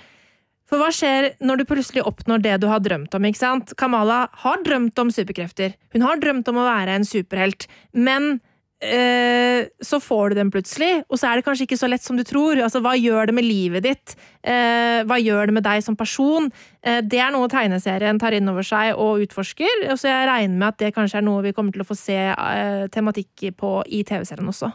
[0.75, 3.27] For hva skjer når du plutselig oppnår det du har drømt om?
[3.29, 3.77] ikke sant?
[3.79, 5.77] Kamala har drømt om superkrefter.
[5.95, 7.69] Hun har drømt om å være en superhelt.
[7.95, 8.41] Men
[8.83, 12.19] øh, så får du den plutselig, og så er det kanskje ikke så lett som
[12.19, 12.59] du tror.
[12.59, 14.19] Altså, Hva gjør det med livet ditt?
[14.43, 16.51] Uh, hva gjør det med deg som person?
[16.83, 20.59] Uh, det er noe tegneserien tar inn over seg og utforsker, og så jeg regner
[20.59, 23.77] med at det kanskje er noe vi kommer til å få se uh, tematikk på
[23.95, 24.75] i TV-serien også.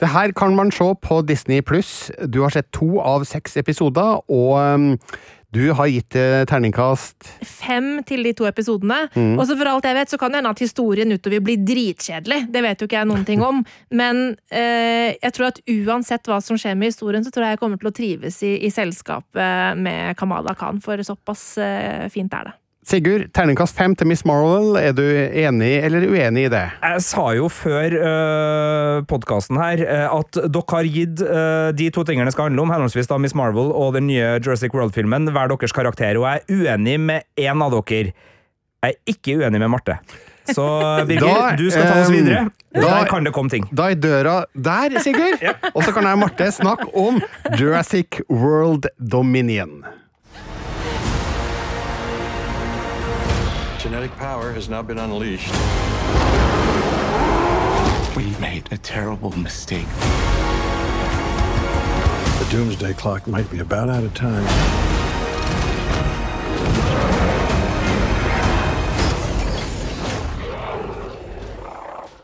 [0.00, 2.10] Det her kan man se på Disney pluss.
[2.28, 4.90] Du har sett to av seks episoder, og um,
[5.56, 6.16] du har gitt
[6.50, 9.06] terningkast Fem til de to episodene.
[9.38, 12.42] Og så for alt jeg vet, så kan det hende at historien utover blir dritkjedelig.
[12.52, 13.62] Det vet jo ikke jeg noen ting om.
[13.94, 17.62] Men eh, jeg tror at uansett hva som skjer med historien, så tror jeg jeg
[17.62, 22.50] kommer til å trives i, i selskapet med Kamala Khan, for såpass eh, fint er
[22.50, 22.56] det.
[22.86, 24.76] Sigurd, terningkast fem til Miss Marvel.
[24.78, 26.60] Er du enig eller uenig i det?
[26.84, 32.04] Jeg sa jo før uh, podkasten her eh, at dere har gitt uh, de to
[32.06, 35.50] tingene det skal handle om, henholdsvis da Miss Marvel og den nye Jurassic World-filmen, hver
[35.50, 38.14] deres karakter, og jeg er uenig med én av dere.
[38.86, 39.98] Jeg er ikke uenig med Marte.
[40.46, 40.62] Så
[41.10, 42.46] Birger, Da, du skal ta oss eh, videre.
[42.70, 43.66] da- Der kan det komme ting.
[43.74, 45.42] Da er døra der, Sigurd.
[45.74, 47.18] Og så kan jeg og Marte snakke om
[47.58, 49.80] Jurassic World Dominion.
[54.06, 55.52] Genetic power has now been unleashed.
[58.16, 59.88] We made a terrible mistake.
[62.38, 64.46] The doomsday clock might be about out of time.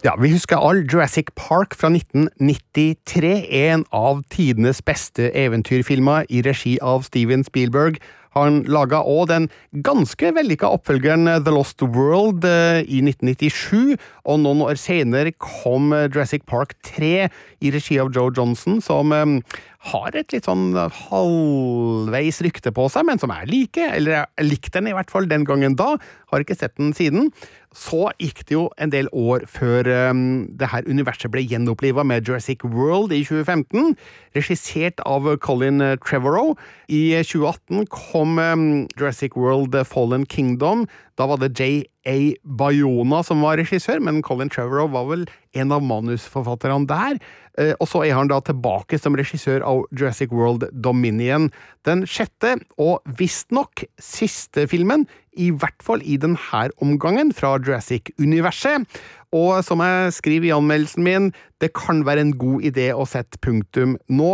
[0.05, 6.79] Ja, Vi husker all Jurassic Park fra 1993, en av tidenes beste eventyrfilmer i regi
[6.83, 7.99] av Steven Spielberg.
[8.37, 9.49] Han laga òg den
[9.85, 16.09] ganske vellykka oppfølgeren The Lost World eh, i 1997, og noen år senere kom eh,
[16.09, 17.29] Jurassic Park 3
[17.62, 19.37] i regi av Joe Johnson, som eh,
[19.83, 24.79] har et litt sånn halvveis rykte på seg, men som er like, Eller jeg likte
[24.79, 25.97] den i hvert fall den gangen da,
[26.31, 27.33] har ikke sett den siden.
[27.75, 32.29] Så gikk det jo en del år før um, det her universet ble gjenoppliva med
[32.29, 33.97] Jurassic World i 2015,
[34.37, 36.55] regissert av Colin Trevorrow.
[36.92, 38.66] I 2018 kom um,
[38.99, 40.87] Jurassic World Fallen Kingdom.
[41.18, 41.57] Da var det
[42.05, 42.35] J.A.
[42.43, 47.19] Bayona som var regissør, men Colin Trevorrow var vel en av manusforfatterne der.
[47.59, 51.51] Eh, Og så er han da tilbake som regissør av Jurassic World Dominion.
[51.85, 58.87] Den sjette, og visstnok siste filmen, i hvert fall i denne omgangen, fra Jurassic-universet.
[59.33, 61.31] Og som jeg skriver i anmeldelsen min,
[61.62, 64.33] det kan være en god idé å sette punktum nå,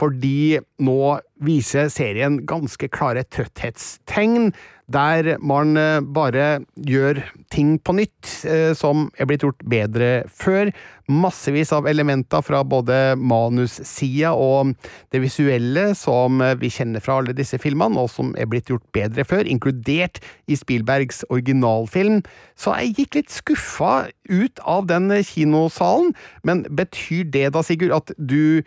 [0.00, 1.00] fordi nå
[1.44, 4.50] viser serien ganske klare trøtthetstegn,
[4.90, 7.20] der man eh, bare gjør
[7.52, 10.72] ting på nytt eh, som er blitt gjort bedre før.
[11.06, 14.72] Massevis av elementer fra både manussida og
[15.14, 19.26] det visuelle som vi kjenner fra alle disse filmene, og som er blitt gjort bedre
[19.28, 20.18] før, inkludert
[20.50, 22.24] i Spielbergs originalfilm.
[22.58, 23.94] Så jeg gikk litt skuffa
[24.30, 28.62] ut av den kinosalen, men betyr det da, Sigurd, at du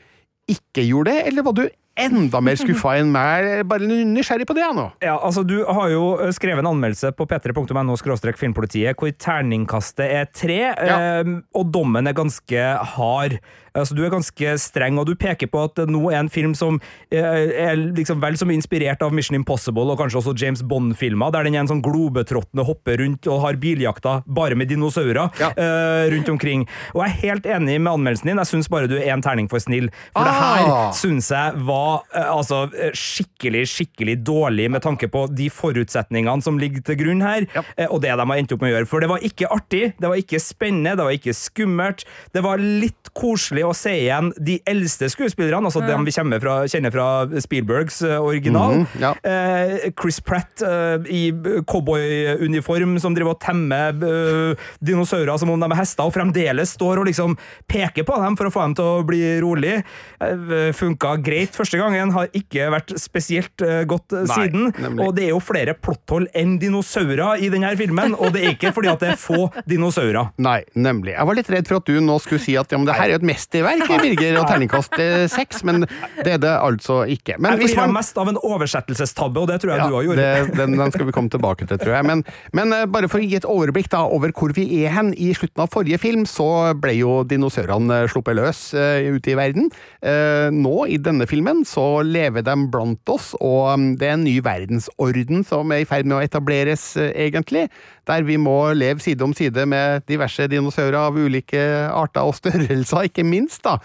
[0.50, 1.64] ikke gjorde det, eller var du
[1.96, 3.68] enda mer skuffa enn meg.
[3.70, 4.88] Bare nysgjerrig på det, jeg nå.
[5.06, 7.96] Ja, altså Du har jo skrevet en anmeldelse på p3.no
[8.40, 10.98] filmpolitiet hvor terningkastet er tre, Ja.
[11.22, 13.38] eh, og dommen er ganske hard.
[13.76, 16.80] Altså, Du er ganske streng, og du peker på at nå er en film som
[17.12, 21.32] eh, er liksom vel så mye inspirert av Mission Impossible og kanskje også James Bond-filmer,
[21.34, 25.50] der den er en sånn globetrottende hopper rundt og har biljakta bare med dinosaurer Ja.
[25.58, 26.68] eh, rundt omkring.
[26.94, 29.50] Og jeg er helt enig med anmeldelsen din, jeg syns bare du er en terning
[29.50, 29.90] for snill.
[30.14, 30.92] For det her Ah.
[30.94, 36.60] syns jeg var eh, altså, eh, skikkelig, skikkelig dårlig med tanke på de forutsetningene som
[36.62, 37.64] ligger til grunn her, Ja.
[37.78, 38.88] eh, og det de har endt opp med å gjøre.
[38.88, 42.06] For det var ikke artig, det var ikke spennende, det var ikke skummelt.
[42.34, 46.56] Det var litt koselig å se igjen de eldste skuespillerne, altså dem vi kjenner fra,
[46.70, 47.08] kjenner fra
[47.44, 48.82] Spielbergs eh, original.
[48.84, 49.14] Mhm, ja.
[49.24, 51.24] Eh, Chris Pratt eh, i
[51.70, 57.02] cowboyuniform som driver og temmer eh, dinosaurer som om de er hester, og fremdeles står
[57.04, 57.36] og liksom
[57.70, 59.80] peker på dem for å få dem til å bli rolig.
[60.24, 64.70] Eh, Funka greit første gangen, har ikke vært spesielt eh, godt eh, Nei, siden.
[64.82, 65.06] nemlig.
[65.08, 68.74] Og det er jo flere plotthold enn dinosaurer i denne filmen, og det er ikke
[68.76, 70.32] fordi at det er få dinosaurer.
[70.44, 71.14] Nei, nemlig.
[71.18, 73.10] Jeg var litt redd for at du nå skulle si at ja, men det her
[73.10, 75.84] er jo et mesterverk, Birger, og terningkast eh, seks, men
[76.24, 77.38] det er det altså ikke.
[77.40, 80.22] Men Jeg flirer mest av en oversettelsestabbe, og det tror jeg Ja, du har gjort.
[80.22, 82.08] det, den, den skal vi komme tilbake til, tror jeg.
[82.10, 85.14] Men, men eh, bare for å gi et overblikk da, over hvor vi er hen.
[85.14, 89.70] I slutten av forrige film så ble jo dinosaurene sluppet løs uh, ute i verden.
[90.04, 94.26] Uh, nå, i denne filmen, så lever de blant oss, og mm, det er en
[94.26, 97.68] ny verdensorden som er i ferd med å etableres, uh, egentlig.
[98.08, 103.10] Der vi må leve side om side med diverse dinosaurer av ulike arter og størrelser,
[103.10, 103.64] ikke minst.
[103.64, 103.78] da.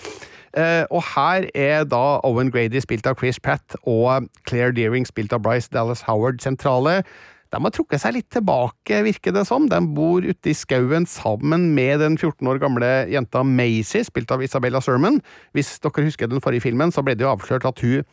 [0.57, 5.35] Eh, og her er da Owen Grady spilt av Chris Pratt og Claire Deering spilt
[5.37, 7.03] av Bryce Dallas Howard sentrale.
[7.49, 9.69] De har trukket seg litt tilbake, virker det som.
[9.71, 14.45] De bor ute i skauen sammen med den 14 år gamle jenta Maisie, spilt av
[14.45, 15.21] Isabella Sermon.
[15.57, 18.05] Hvis dere husker den forrige filmen, så ble det jo avslørt at hun,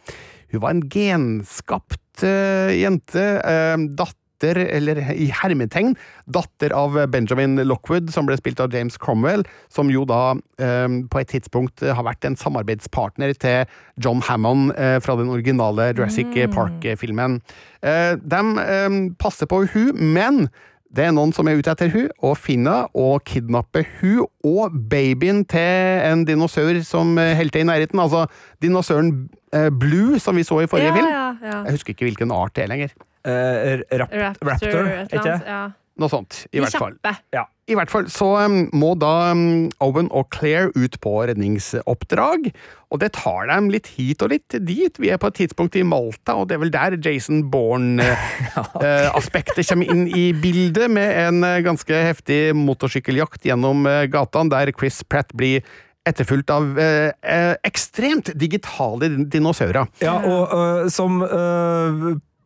[0.53, 3.25] hun var en genskapt uh, jente.
[3.43, 5.95] Uh, datter eller i hermetegn,
[6.25, 11.21] datter av Benjamin Lockwood, som ble spilt av James Cromwell, som jo da eh, på
[11.21, 13.65] et tidspunkt har vært en samarbeidspartner til
[14.01, 17.39] John Hammond eh, fra den originale Jurassic Park-filmen.
[17.85, 20.47] Eh, de eh, passer på hun, men
[20.95, 25.43] det er noen som er ute etter hun, og finner og kidnapper hun og babyen
[25.49, 27.99] til en dinosaur som helte i nærheten.
[27.99, 28.25] Altså
[28.63, 31.11] dinosauren eh, Blue, som vi så i forrige ja, film.
[31.11, 31.57] ja, ja.
[31.65, 32.95] Jeg husker ikke hvilken art det er lenger.
[33.25, 35.19] Eh, rap Raptor, Raptor, et ikke?
[35.19, 35.71] eller annet, Ja.
[35.95, 36.97] Noe sånt, i hvert fall.
[37.31, 37.47] Ja.
[37.71, 42.51] I hvert fall så um, må da um, Owen og Claire ut på redningsoppdrag,
[42.91, 44.99] og det tar dem litt hit og litt dit.
[44.99, 49.87] Vi er på et tidspunkt i Malta, og det er vel der Jason Bourne-aspektet kommer
[49.95, 55.31] inn i bildet, med en uh, ganske heftig motorsykkeljakt gjennom uh, gatene, der Chris Pratt
[55.31, 55.63] blir
[56.05, 59.89] etterfulgt av eh, eh, ekstremt digitale dinosaurer.
[60.03, 61.17] Ja, og øh, som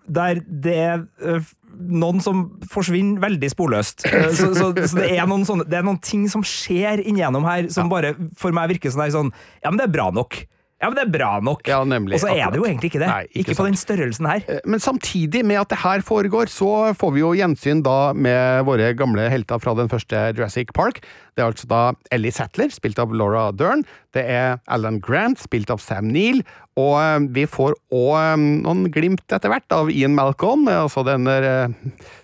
[0.09, 4.05] Der det er øh, noen som forsvinner veldig sporløst.
[4.09, 7.69] Øh, så, så, så det, er sånne, det er noen ting som skjer innigjennom her,
[7.73, 10.41] som bare for meg virker sånn, her, sånn Ja, men det er bra nok.
[10.79, 11.65] Ja, men det er bra nok.
[11.67, 13.07] Ja, nemlig, og så er det jo egentlig ikke det.
[13.11, 14.43] Nei, ikke ikke på den størrelsen her.
[14.47, 18.63] Eh, Men samtidig med at det her foregår, så får vi jo gjensyn da med
[18.69, 21.01] våre gamle helter fra den første Jurassic Park.
[21.35, 21.81] Det er altså da
[22.15, 23.83] Ellie Sattler, spilt av Laura Dern.
[24.15, 26.45] Det er Alan Grant, spilt av Sam Neill.
[26.79, 31.27] Og eh, vi får òg noen glimt etter hvert av Ian Malcolm, eh, altså den
[31.27, 31.75] eh,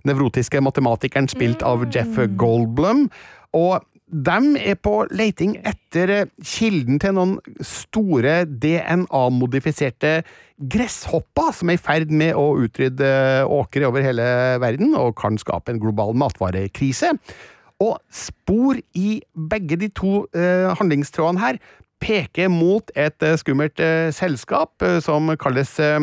[0.08, 3.10] nevrotiske matematikeren spilt av Jeff Goldblum.
[3.56, 10.20] Og de er på leiting etter eh, kilden til noen store DNA-modifiserte
[10.56, 13.10] gresshopper som er i ferd med å utrydde
[13.50, 14.28] åkre over hele
[14.62, 17.16] verden og kan skape en global matvarekrise.
[17.82, 21.60] Og spor i begge de to eh, handlingstrådene her
[22.06, 25.98] peker mot et eh, skummelt eh, selskap eh, som kalles eh,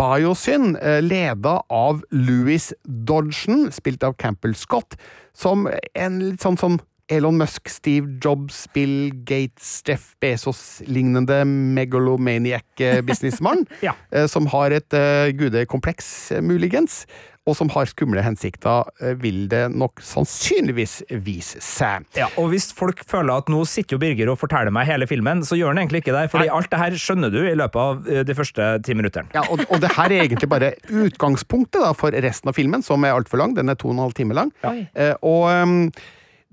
[0.00, 4.96] Biosyn, eh, leda av Louis Dodgen, spilt av Campbell Scott,
[5.36, 6.80] som en litt sånn, sånn
[7.12, 11.42] Elon Musk, Steve Jobs, Bill Gates, Jeff Bezos-lignende
[11.76, 13.92] megalomaniac-businessmann, Ja.
[14.10, 17.02] eh, som har et eh, gudekompleks, eh, muligens,
[17.42, 18.86] og som har skumle hensikter,
[19.18, 22.04] vil det nok sannsynligvis vise seg.
[22.14, 25.42] Ja, og hvis folk føler at nå sitter jo Birger og forteller meg hele filmen,
[25.42, 26.54] så gjør han egentlig ikke det, fordi Nei.
[26.54, 29.26] alt det her skjønner du i løpet av de første ti minuttene.
[29.34, 33.02] Ja, og, og det her er egentlig bare utgangspunktet da, for resten av filmen, som
[33.02, 33.56] er altfor lang.
[33.58, 34.54] Den er to og en halv time lang.
[34.62, 35.16] Ja.
[35.26, 35.88] Og ehm,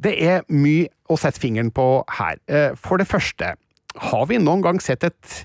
[0.04, 1.88] det er mye å sette fingeren på
[2.20, 2.40] her.
[2.48, 3.56] Eh, for det første,
[4.10, 5.40] har vi noen gang sett et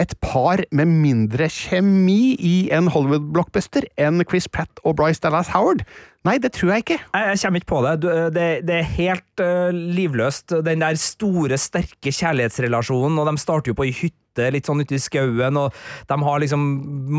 [0.00, 5.84] et par med mindre kjemi i en Hollywood-blockbuster enn Chris Pratt og Bryce Dallas Howard?
[6.24, 6.98] Nei, det tror jeg ikke.
[7.12, 7.92] Jeg, kommer ikke på det.
[8.08, 10.56] Eh, Det, det er helt uh, livløst.
[10.64, 14.96] Den der store, sterke kjærlighetsrelasjonen, og de starter jo på ei hytte litt sånn ute
[14.96, 15.76] i skauen, og
[16.08, 16.66] de har liksom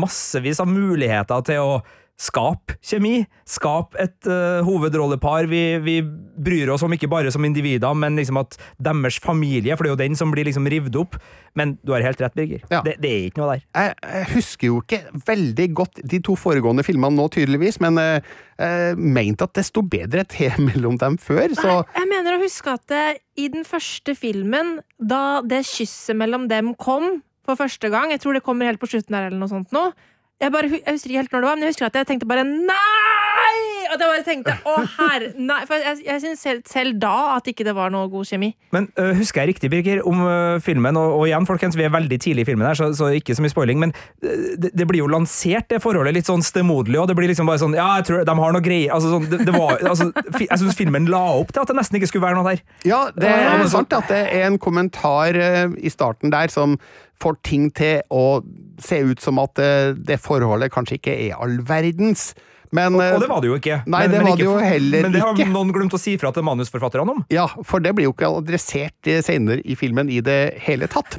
[0.02, 1.82] massevis av muligheter til å
[2.22, 3.22] skape kjemi.
[3.48, 8.38] Skap et uh, hovedrollepar vi, vi bryr oss om, ikke bare som individer, men liksom
[8.42, 11.18] at deres familie, for det er jo den som blir liksom revet opp.
[11.58, 12.62] Men du har helt rett, Birger.
[12.70, 12.80] Ja.
[12.86, 13.64] Det, det er ikke noe der.
[13.76, 18.30] Jeg, jeg husker jo ikke veldig godt de to foregående filmene nå, tydeligvis, men eh,
[18.62, 22.72] jeg mente at det sto bedre til mellom dem før, så Jeg mener å huske
[22.72, 23.04] at det,
[23.36, 28.36] i den første filmen, da det kysset mellom dem kom for første gang Jeg tror
[28.36, 29.90] det kommer helt på slutten der, eller noe sånt nå.
[30.42, 32.26] Jeg, bare, jeg husker ikke helt når det var, men jeg husker at jeg tenkte
[32.26, 33.58] bare nei!
[33.92, 35.60] At jeg bare tenkte å herre, nei.
[35.68, 38.48] For jeg, jeg syns selv, selv da at ikke det var noe god kjemi.
[38.74, 41.92] Men uh, husker jeg riktig, Birger, om uh, filmen, og, og igjen, folkens, vi er
[41.94, 45.04] veldig tidlig i filmen her, så, så ikke så mye spoiling, men det, det blir
[45.04, 48.08] jo lansert, det forholdet, litt sånn stemoderlig, og det blir liksom bare sånn, ja, jeg
[48.08, 51.06] tror de har noe greier, altså sånn, det, det var, altså, fi, jeg synes filmen
[51.12, 52.66] la opp til at det nesten ikke skulle være noe der.
[52.88, 56.80] Ja, det er men sant at det er en kommentar eh, i starten der som
[57.22, 58.42] får ting til å
[58.82, 62.32] se ut som at eh, det forholdet kanskje ikke er all verdens.
[62.72, 63.74] Men Og, eh, og det var det jo ikke.
[63.92, 65.52] Nei, det var det jo heller Men det har ikke.
[65.52, 67.18] noen glemt å si fra til manusforfatterne om.
[67.32, 71.18] Ja, for det blir jo ikke adressert eh, senere i filmen i det hele tatt.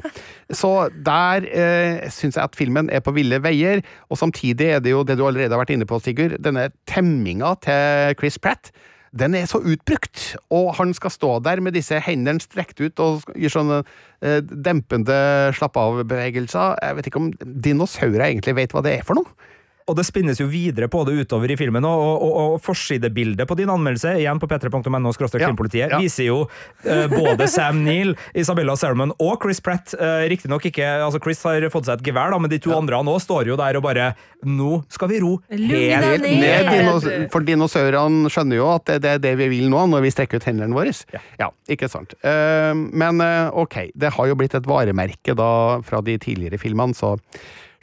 [0.50, 0.72] Så
[1.06, 5.04] der eh, syns jeg at filmen er på ville veier, og samtidig er det jo
[5.06, 8.74] det du allerede har vært inne på, Sigurd, denne temminga til Chris Pratt.
[9.14, 13.28] Den er så utbrukt, og han skal stå der med disse hendene strekt ut og
[13.38, 13.80] gjøre sånne
[14.24, 15.18] eh, dempende
[15.54, 16.80] slapp-av-bevegelser.
[16.82, 19.52] Jeg vet ikke om dinosaurer egentlig vet hva det er for noe?
[19.84, 23.44] Og det spinnes jo videre på det utover i filmen, og, og, og, og forsidebildet
[23.48, 25.50] på din anmeldelse, igjen på p3.no skråstrek Ja,
[25.90, 25.98] ja.
[26.00, 29.92] viser jo uh, både Sam Neill, Isabella Sermon og Chris Pratt.
[30.00, 33.02] Uh, Riktignok ikke altså Chris har fått seg et gevær, da, men de to andre
[33.04, 36.66] nå står jo der og bare Nå skal vi ro helt Ned, ned.
[36.68, 40.12] dinos for dinosaurene skjønner jo at det, det er det vi vil nå, når vi
[40.12, 40.92] strekker ut hendene våre.
[41.40, 42.12] Ja, ikke sant.
[42.24, 45.50] Uh, men uh, ok, det har jo blitt et varemerke da
[45.84, 47.14] fra de tidligere filmene, så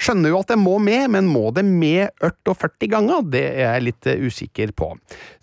[0.02, 3.26] skjønner jo at det må med, men må det med 48 ganger?
[3.34, 4.94] Det er jeg litt eh, usikker på.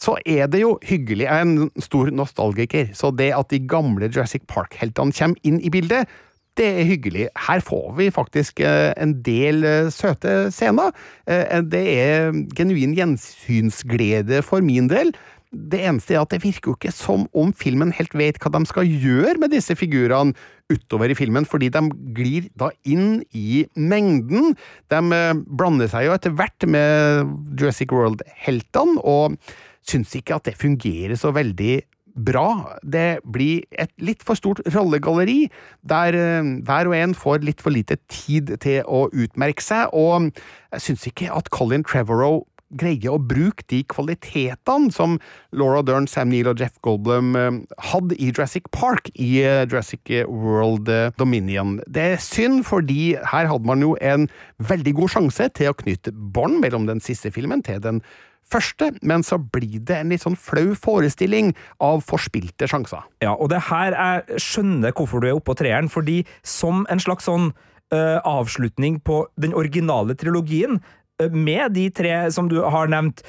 [0.01, 4.11] Så er det jo hyggelig, jeg er en stor nostalgiker, så det at de gamle
[4.11, 6.11] Jurassic Park-heltene kommer inn i bildet,
[6.59, 7.29] det er hyggelig.
[7.39, 10.91] Her får vi faktisk eh, en del eh, søte scener.
[11.29, 15.13] Det er genuin gjensynsglede for min del.
[15.49, 18.61] Det eneste er at det virker jo ikke som om filmen helt vet hva de
[18.69, 20.37] skal gjøre med disse figurene
[20.69, 21.81] utover i filmen, fordi de
[22.17, 24.53] glir da inn i mengden.
[24.93, 29.39] De eh, blander seg jo etter hvert med Jurassic World-heltene, og
[29.89, 31.79] syns ikke at det fungerer så veldig
[32.19, 32.77] bra.
[32.83, 35.47] Det blir et litt for stort rollegalleri,
[35.89, 40.31] der eh, hver og en får litt for lite tid til å utmerke seg, og
[40.75, 45.17] jeg syns ikke at Colin Trevorrow greier å bruke de kvalitetene som
[45.57, 50.13] Laura Dern, Sam Neill og Jeff Goldblum eh, hadde i Jurassic Park i eh, Jurassic
[50.29, 51.79] World eh, Dominion.
[51.89, 54.29] Det er synd, fordi her hadde man jo en
[54.71, 58.03] veldig god sjanse til å knytte bånd mellom den siste filmen til den
[58.49, 61.53] første, men så blir det en litt sånn flau forestilling
[61.85, 63.05] av forspilte sjanser.
[63.25, 67.29] Ja, og det her jeg skjønner hvorfor du er oppå treeren, fordi som en slags
[67.29, 67.53] sånn
[67.89, 70.75] Uh, avslutning på den originale trilogien,
[71.33, 73.23] med de tre som du har nevnt,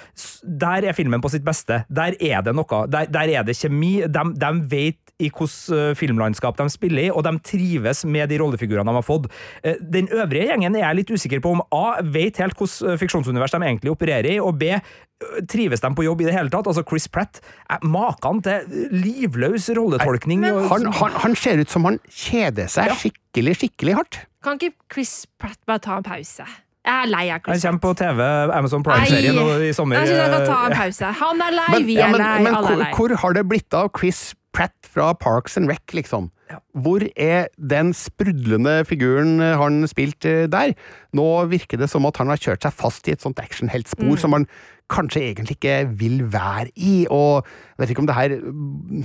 [0.43, 1.83] der er filmen på sitt beste.
[1.89, 2.83] Der er det noe.
[2.87, 4.01] Der, der er det kjemi.
[4.05, 8.87] De, de vet i hvilket filmlandskap de spiller i, og de trives med de rollefigurene
[8.87, 9.25] de har fått.
[9.67, 11.99] Eh, Den øvrige gjengen er jeg litt usikker på om A.
[12.03, 14.69] vet helt hvilket fiksjonsunivers de egentlig opererer i, og B.
[14.77, 16.69] eh, Trives de på jobb i det hele tatt?
[16.71, 20.39] Altså Chris Pratt, eh, maken til livløs rolletolkning.
[20.45, 24.21] Men- Han, han, han ser ut som han kjeder seg skikkelig, skikkelig hardt.
[24.41, 26.45] Kan ikke Chris Pratt bare ta en pause?
[26.89, 28.23] Jeg er lei av Han kommer på TV,
[28.57, 30.01] Amazon Prime-serien nå i sommer.
[30.01, 31.13] Jeg synes han kan ta en eh, pause.
[31.21, 32.91] Han er lei, Men, vi ja, er men, lei, men alle er lei.
[32.97, 36.31] hvor har det blitt av Chris Pratt fra Parks and Rec, liksom.
[36.73, 40.73] Hvor er den sprudlende figuren han spilte der?
[41.13, 44.33] Nå virker det som at han har kjørt seg fast i et sånt actionheltspor som
[44.33, 44.47] han
[44.89, 49.03] kanskje egentlig ikke vil være i, og jeg vet ikke om det her mm,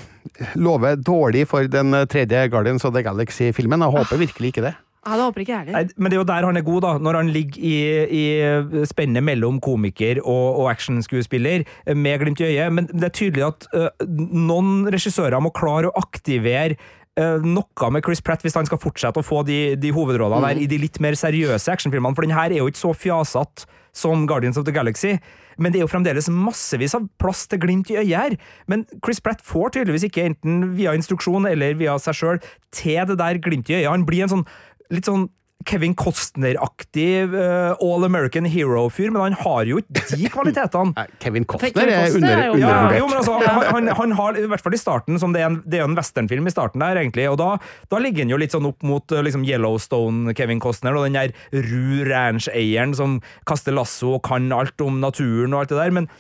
[0.65, 3.85] lover dårlig for den tredje Guardians of the Galaxy-filmen.
[3.85, 4.73] Jeg håper virkelig ikke det.
[5.05, 5.93] Ja, det håper ikke jeg heller.
[5.97, 6.93] men det er jo der han er god, da.
[6.99, 7.77] Når han ligger i,
[8.09, 12.73] i spennet mellom komiker og, og actionskuespiller, eh, med glimt i øyet.
[12.73, 16.79] Men det er tydelig at uh, noen regissører må klare å aktivere
[17.21, 20.65] eh, noe med Chris Pratt hvis han skal fortsette å få de, de hovedrollene der
[20.65, 24.27] i de litt mer seriøse actionfilmene, for den her er jo ikke så fjasete som
[24.27, 25.19] Guardians of the Galaxy.
[25.59, 28.37] Men det er jo fremdeles massevis av plass til glimt i øyet her.
[28.67, 32.41] Men Chris Pratt får tydeligvis ikke, enten via instruksjon eller via seg sjøl,
[32.75, 33.93] til det der glimt i øyet.
[33.93, 34.49] Han blir en sånn
[34.93, 35.29] litt sånn
[35.65, 41.07] Kevin Costner-aktig uh, All American Hero-fyr, men han har jo ikke de kvalitetene.
[41.23, 44.45] Kevin Costner Kevin er under, er jo- Ja, jo, altså, han, han, han har, i
[44.51, 47.01] hvert fall i starten, som det er en, det er en westernfilm i starten der,
[47.01, 47.55] egentlig, og da,
[47.89, 51.33] da ligger han jo litt sånn opp mot eh, liksom Yellowstone-Kevin Costner, og den der
[51.71, 53.19] Ru Ranch-eieren som
[53.49, 56.11] kaster lasso og kan alt om naturen og alt det der, men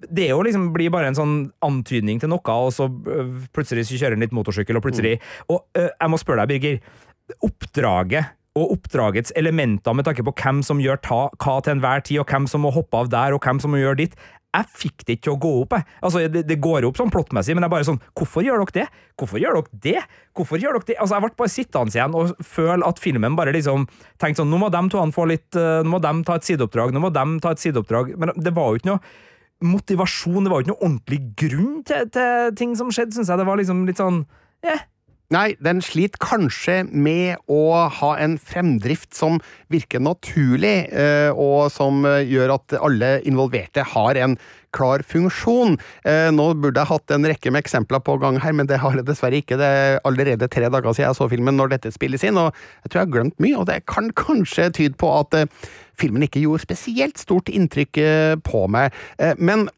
[0.00, 3.84] det er jo liksom, blir bare en sånn antydning til noe, og så øh, plutselig
[3.88, 5.18] så kjører han litt motorsykkel, og plutselig
[5.52, 7.06] Og øh, jeg må spørre deg, Birger.
[7.46, 12.18] Oppdraget og oppdragets elementer med tanke på hvem som gjør ta, hva til enhver tid,
[12.22, 14.16] og hvem som må hoppe av der, og hvem som må gjøre ditt.
[14.50, 15.74] Jeg fikk det ikke til å gå opp.
[15.76, 15.86] Jeg.
[16.02, 18.86] Altså, det, det går opp sånn plottmessig, men jeg bare sånn Hvorfor gjør dere det?
[19.20, 20.02] Hvorfor gjør dere det?
[20.34, 20.96] Hvorfor gjør dere det?
[20.98, 23.86] Altså, Jeg ble bare sittende igjen og føle at filmen bare liksom
[24.18, 26.90] tenkte sånn Nå må de to få litt øh, Nå må de ta et sideoppdrag,
[26.96, 28.16] nå må de ta et sideoppdrag.
[28.18, 32.10] Men det var jo ikke noe motivasjon, det var jo ikke noe ordentlig grunn til,
[32.10, 33.38] til ting som skjedde, syns jeg.
[33.38, 34.24] Det var liksom litt sånn
[34.66, 34.82] eh.
[35.30, 39.36] Nei, den sliter kanskje med å ha en fremdrift som
[39.70, 44.34] virker naturlig, eh, og som gjør at alle involverte har en
[44.74, 45.76] klar funksjon.
[46.02, 48.98] Eh, Nå burde jeg hatt en rekke med eksempler på gang her, men det har
[48.98, 49.60] jeg dessverre ikke.
[49.60, 52.90] Det er allerede tre dager siden jeg så filmen når dette spilles inn, og jeg
[52.90, 56.42] tror jeg har glemt mye, og det kan kanskje tyde på at eh, filmen ikke
[56.42, 58.02] gjorde spesielt stort inntrykk
[58.42, 58.94] på meg.
[59.38, 59.68] Men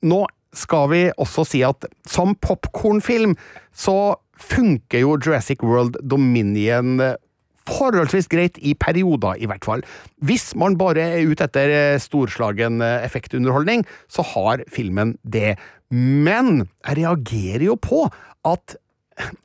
[0.00, 0.24] nå
[0.56, 3.36] skal vi også si at som popkornfilm
[3.76, 7.16] så funker jo Jurassic World Dominion eh,
[7.66, 9.82] forholdsvis greit i perioder, i hvert fall.
[10.22, 15.56] Hvis man bare er ute etter eh, storslagen eh, effektunderholdning, så har filmen det.
[15.90, 18.06] Men jeg reagerer jo på
[18.46, 18.78] at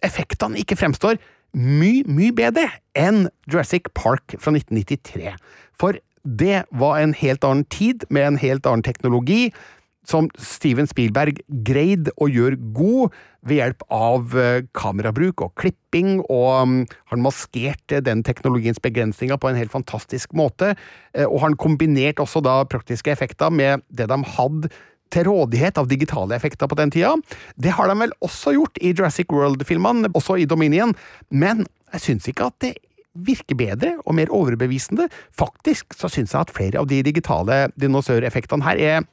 [0.05, 1.17] effektene ikke fremstår
[1.57, 2.67] mye, mye bedre
[2.97, 5.35] enn Jurassic Park fra 1993.
[5.79, 9.49] For det var en helt annen tid, med en helt annen teknologi,
[10.07, 13.15] som Steven Spielberg greid å gjøre god
[13.47, 16.77] ved hjelp av eh, kamerabruk og klipping, og mm,
[17.13, 20.75] han maskerte den teknologiens begrensninger på en helt fantastisk måte.
[21.13, 24.71] Eh, Og han kombinerte også da praktiske effekter med det de hadde
[25.11, 27.15] til rådighet av digitale effekter på den tida.
[27.59, 30.95] Det har de vel også gjort i Jurassic World-filmene, også i Dominion,
[31.29, 32.77] men jeg syns ikke at det
[33.11, 35.09] virker bedre og mer overbevisende.
[35.35, 39.09] Faktisk så syns jeg at flere av de digitale dinosaureffektene her er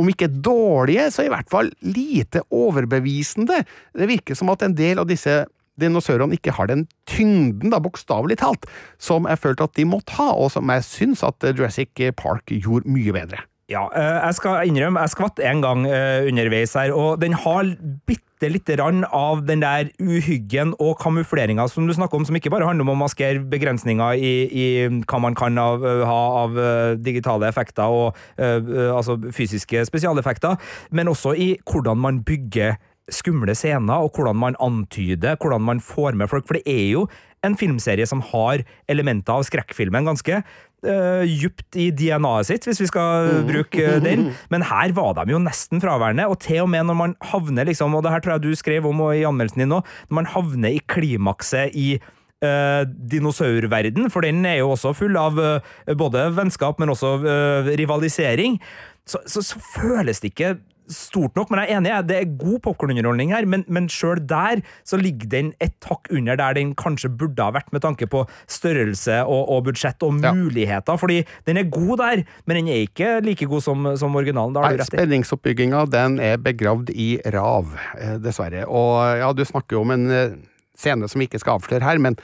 [0.00, 3.62] om ikke dårlige, så i hvert fall lite overbevisende.
[3.96, 5.42] Det virker som at en del av disse
[5.80, 8.66] dinosaurene ikke har den tyngden, da, bokstavelig talt,
[9.00, 12.90] som jeg følte at de måtte ha, og som jeg syns at Jurassic Park gjorde
[12.90, 13.44] mye bedre.
[13.70, 17.68] Ja, eh, jeg skal innrømme, jeg skvatt en gang eh, underveis her, og den har
[18.08, 22.50] bitte lite grann av den der uhyggen og kamufleringa som du snakker om, som ikke
[22.50, 24.66] bare handler om å maskere begrensninger i, i
[25.04, 26.58] hva man kan av, eh, ha av
[26.98, 30.58] digitale effekter og eh, altså fysiske spesialeffekter,
[30.90, 32.74] men også i hvordan man bygger
[33.10, 37.06] skumle scener, og hvordan man antyder, hvordan man får med folk, for det er jo
[37.46, 40.42] en filmserie som har elementer av skrekkfilmen ganske
[40.86, 44.30] uh, djupt i DNA-et sitt, hvis vi skal bruke eh, den.
[44.52, 47.94] Men her var de jo nesten fraværende, og til og med når man havner liksom,
[47.96, 50.76] og det her tror jeg du skrev om i anmeldelsen din nå, når man havner
[50.76, 56.80] i klimakset i uh, dinosaurverden, for den er jo også full av uh, både vennskap,
[56.80, 58.60] men også uh, rivalisering,
[59.08, 60.54] så, så, så føles det ikke
[60.90, 64.60] stort nok, men jeg er enig, det er god popkornunderholdning her, men, men sjøl der
[64.84, 68.24] så ligger den et hakk under der den kanskje burde ha vært med tanke på
[68.50, 70.32] størrelse og, og budsjett og Ja.
[70.34, 74.52] muligheter, fordi den er god der, men den er ikke like god som, som originalen.
[74.56, 74.96] Da har Nei, du rett i.
[74.98, 78.66] Spenningsoppbygginga den er begravd i rav, eh, dessverre.
[78.68, 80.34] Og ja, du snakker jo om en eh,
[80.76, 82.18] scene som vi ikke skal avsløre her, men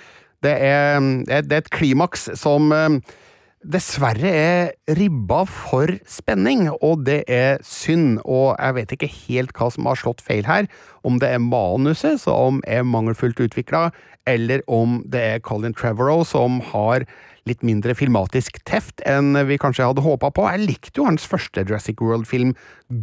[0.44, 2.98] det er, det er- det er et klimaks som eh,
[3.64, 8.20] dessverre er ribba for spenning, og det er synd.
[8.24, 10.68] Og jeg vet ikke helt hva som har slått feil her,
[11.06, 13.88] om det er manuset som er mangelfullt utvikla,
[14.26, 17.06] eller om det er Colin Trevorrow som har
[17.46, 20.48] litt mindre filmatisk teft enn vi kanskje hadde håpa på.
[20.50, 22.56] Jeg likte jo hans første Jurassic World-film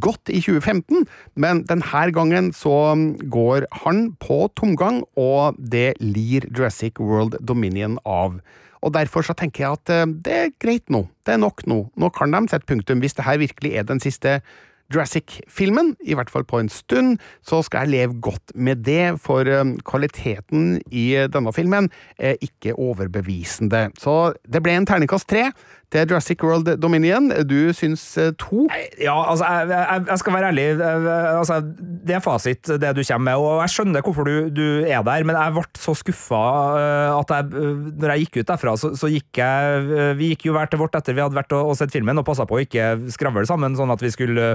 [0.03, 1.05] godt i 2015,
[1.39, 2.95] men denne gangen så
[3.31, 8.41] går han på tomgang, og det lir Jurassic World Dominion av.
[8.84, 11.05] Og Derfor så tenker jeg at eh, det er greit nå.
[11.25, 11.79] Det er nok nå.
[11.95, 14.41] Nå kan de sette punktum, hvis det her virkelig er den siste
[14.93, 19.47] Jurassic-filmen, i hvert fall på en stund, så skal jeg leve godt med det, for
[19.47, 23.88] um, kvaliteten i denne filmen er ikke overbevisende.
[23.99, 25.47] Så det ble en terningkast tre
[25.93, 27.29] til Jurassic World Dominion.
[27.45, 28.65] Du syns eh, to?
[29.01, 30.65] Ja, altså, jeg, jeg, jeg skal være ærlig.
[30.81, 31.59] Altså,
[32.03, 35.27] det er fasit, det du kommer med, og jeg skjønner hvorfor du, du er der,
[35.27, 36.41] men jeg ble så skuffa
[36.79, 40.47] eh, at jeg, eh, når jeg gikk ut derfra, så, så gikk jeg Vi gikk
[40.47, 42.57] jo hver til vårt etter vi hadde vært og, og sett filmen, og passa på
[42.57, 44.53] å ikke skravle sammen, sånn at vi skulle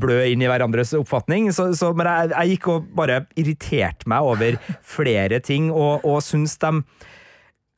[0.00, 1.50] blø inn i hverandres oppfatning.
[1.54, 6.56] Så, så, men jeg, gikk og bare irriterte meg over flere ting, og, og syns
[6.62, 6.72] de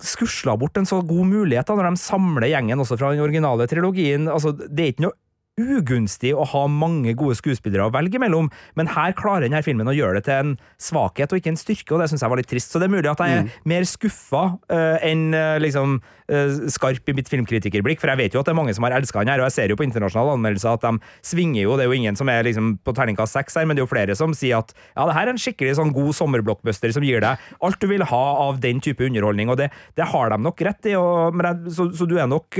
[0.02, 3.66] skusla bort en så god mulighet da, når de samler gjengen også fra den originale
[3.70, 4.28] trilogien.
[4.30, 5.18] Altså, det er ikke noe
[5.58, 9.96] ugunstig å ha mange gode skuespillere å velge mellom, men her klarer denne filmen å
[9.96, 12.50] gjøre det til en svakhet og ikke en styrke, og det syns jeg var litt
[12.50, 12.72] trist.
[12.72, 13.50] Så det er mulig at jeg er mm.
[13.72, 18.42] mer skuffa uh, enn uh, liksom uh, skarp i mitt filmkritikerblikk, for jeg vet jo
[18.42, 20.36] at det er mange som har elska den her, og jeg ser jo på internasjonale
[20.38, 23.58] anmeldelser at de svinger jo, det er jo ingen som er liksom på terningkast seks
[23.58, 25.76] her, men det er jo flere som sier at ja, det her er en skikkelig
[25.80, 29.60] sånn god sommerblockbuster som gir deg alt du vil ha av den type underholdning, og
[29.60, 32.56] det, det har de nok rett i, og, jeg, så, så, du er nok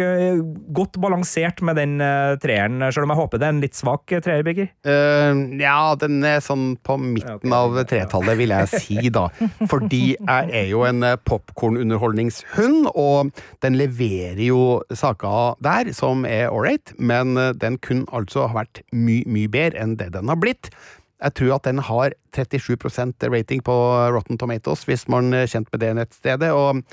[0.76, 1.96] godt balansert med den
[2.42, 4.70] treeren sjøl om jeg håper det er en litt svak treer, Birger?
[4.86, 9.28] Uh, ja, den er sånn på midten av tretallet, vil jeg si, da.
[9.70, 13.32] Fordi jeg er jo en eh, popkornunderholdningshund, og
[13.64, 18.82] den leverer jo saker der som er ålreit, men eh, den kunne altså ha vært
[18.92, 20.72] mye, mye bedre enn det den har blitt.
[21.18, 23.76] Jeg tror at den har 37% rating på
[24.14, 26.52] Rotten Tomatoes, hvis man er kjent med det nettstedet.
[26.54, 26.84] og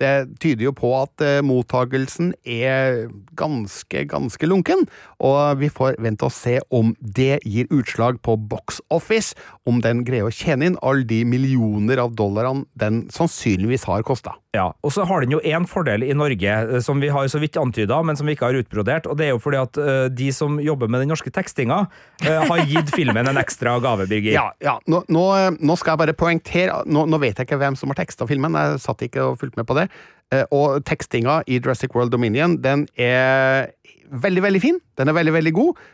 [0.00, 3.06] det tyder jo på at eh, mottagelsen er
[3.38, 4.86] ganske, ganske lunken,
[5.20, 9.36] og vi får vente og se om det gir utslag på box office,
[9.68, 14.36] om den greier å tjene inn alle de millioner av dollarene den sannsynligvis har kosta.
[14.50, 17.38] Ja, og så har den jo én fordel i Norge, eh, som vi har så
[17.38, 20.06] vidt antyda, men som vi ikke har utbrodert, og det er jo fordi at uh,
[20.10, 21.84] de som jobber med den norske tekstinga,
[22.24, 24.34] uh, har gitt filmen en ekstra gave, Birgit.
[24.34, 24.74] Ja, ja.
[24.90, 25.22] Nå, nå,
[25.54, 28.58] nå, skal jeg bare poengtere, nå, nå, vet jeg ikke hvem som har teksta filmen,
[28.58, 29.86] jeg satt ikke og fulgte med på det.
[30.34, 33.70] Uh, og tekstinga i Jurassic World Dominion, den er
[34.10, 34.80] veldig, veldig fin.
[34.98, 35.84] Den er veldig, veldig god,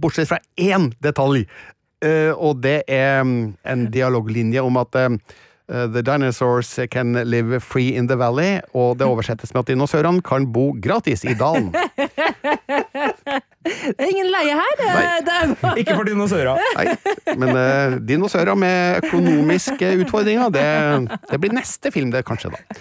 [0.00, 1.42] bortsett fra én detalj.
[2.40, 4.96] og det er um, en dialoglinje om at
[5.68, 10.48] the dinosaurs can live free in the valley, og det oversettes med at dinosaurene kan
[10.52, 11.72] bo gratis i dalen.
[13.68, 14.80] Det er ingen leie her.
[14.80, 15.74] Bare...
[15.80, 16.60] Ikke for dinosaurer.
[16.78, 20.64] Nei, men uh, dinosaurer med økonomiske utfordringer, det,
[21.30, 22.80] det, blir neste film, det kanskje, da.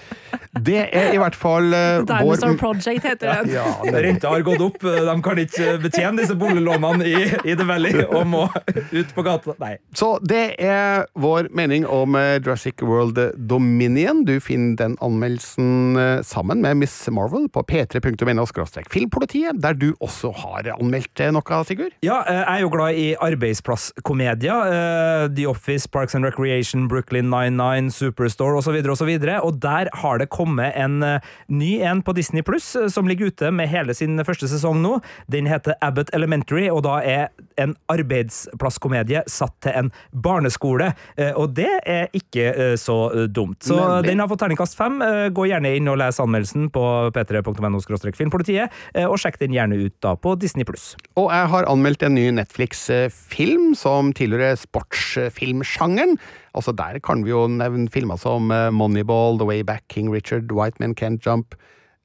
[0.67, 2.59] Det er i hvert fall uh, Dinosaur vår...
[2.61, 3.51] Project heter den.
[3.57, 7.67] Ja, ja, Renta har gått opp, de kan ikke betjene disse boliglånene i, i The
[7.67, 9.57] Valley og må ut på gata.
[9.61, 9.75] Nei.
[9.97, 13.19] Så det er vår mening om uh, Jurassic World
[13.49, 14.23] Dominion.
[14.27, 18.45] Du finner den anmeldelsen sammen med Miss Marvel på p3.no
[18.91, 21.93] filmpolitiet, der du også har anmeldt noe, Sigurd?
[22.05, 24.71] Ja, eh, jeg er jo glad i arbeidsplasskomedier.
[24.71, 28.77] Eh, The Office, Parks and Recreation, Brooklyn 99, Superstore osv.
[28.87, 32.75] Og, så videre, og der har det kommet en eh, ny en på Disney Pluss,
[32.93, 34.97] som ligger ute med hele sin første sesong nå.
[35.31, 40.91] Den heter Abbott Elementary, og da er en arbeidsplasskomedie satt til en barneskole.
[41.39, 43.61] Og det er ikke så dumt.
[43.63, 44.09] Så Nemlig.
[44.09, 44.99] den har fått terningkast fem.
[45.33, 46.83] Gå gjerne inn og les anmeldelsen på
[47.15, 47.81] p3.no
[48.17, 48.73] filmpolitiet,
[49.07, 50.95] og sjekk den gjerne ut da på Disney pluss.
[51.15, 56.17] Og jeg har anmeldt en ny Netflix-film som tilhører sportsfilmsjangeren.
[56.57, 60.51] Altså Der kan vi jo nevne filmer som eh, Moneyball, The Way Back, King Richard,
[60.51, 61.55] White Men Can't Jump.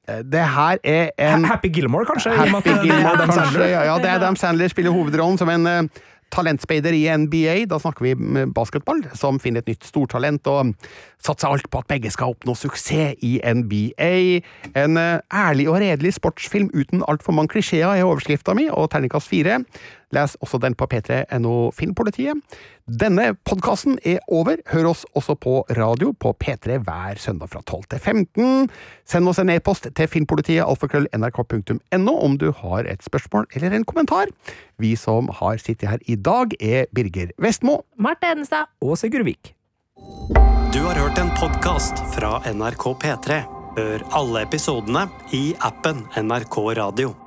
[0.07, 2.31] Eh, det her er en Happy Gilmore, kanskje?
[2.37, 5.89] Happy Gilmore, kanskje, ja, ja, det er Dam Sandler spiller hovedrollen som en
[6.33, 7.55] talentspeider i NBA.
[7.71, 10.73] Da snakker vi med basketball, som finner et nytt stortalent og
[11.23, 14.41] satser alt på at begge skal oppnå suksess i NBA.
[14.79, 19.61] En ærlig og redelig sportsfilm uten altfor mange klisjeer er overskrifta mi, og terningkast fire.
[20.13, 22.59] Les også den på p3.no Filmpolitiet.
[22.85, 24.59] Denne podkasten er over.
[24.73, 28.69] Hør oss også på radio på P3 hver søndag fra 12 til 15.
[29.09, 34.31] Send oss en e-post til filmpolitiet alfakrøll.nrk.no om du har et spørsmål eller en kommentar.
[34.77, 37.81] Vi som har sittet her i dag, er Birger Vestmo.
[37.97, 38.69] Marte Edenstad.
[38.81, 39.55] Og Sigurd Vik.
[40.73, 43.43] Du har hørt en podkast fra NRK P3.
[43.77, 47.22] Hør alle episodene i appen NRK Radio.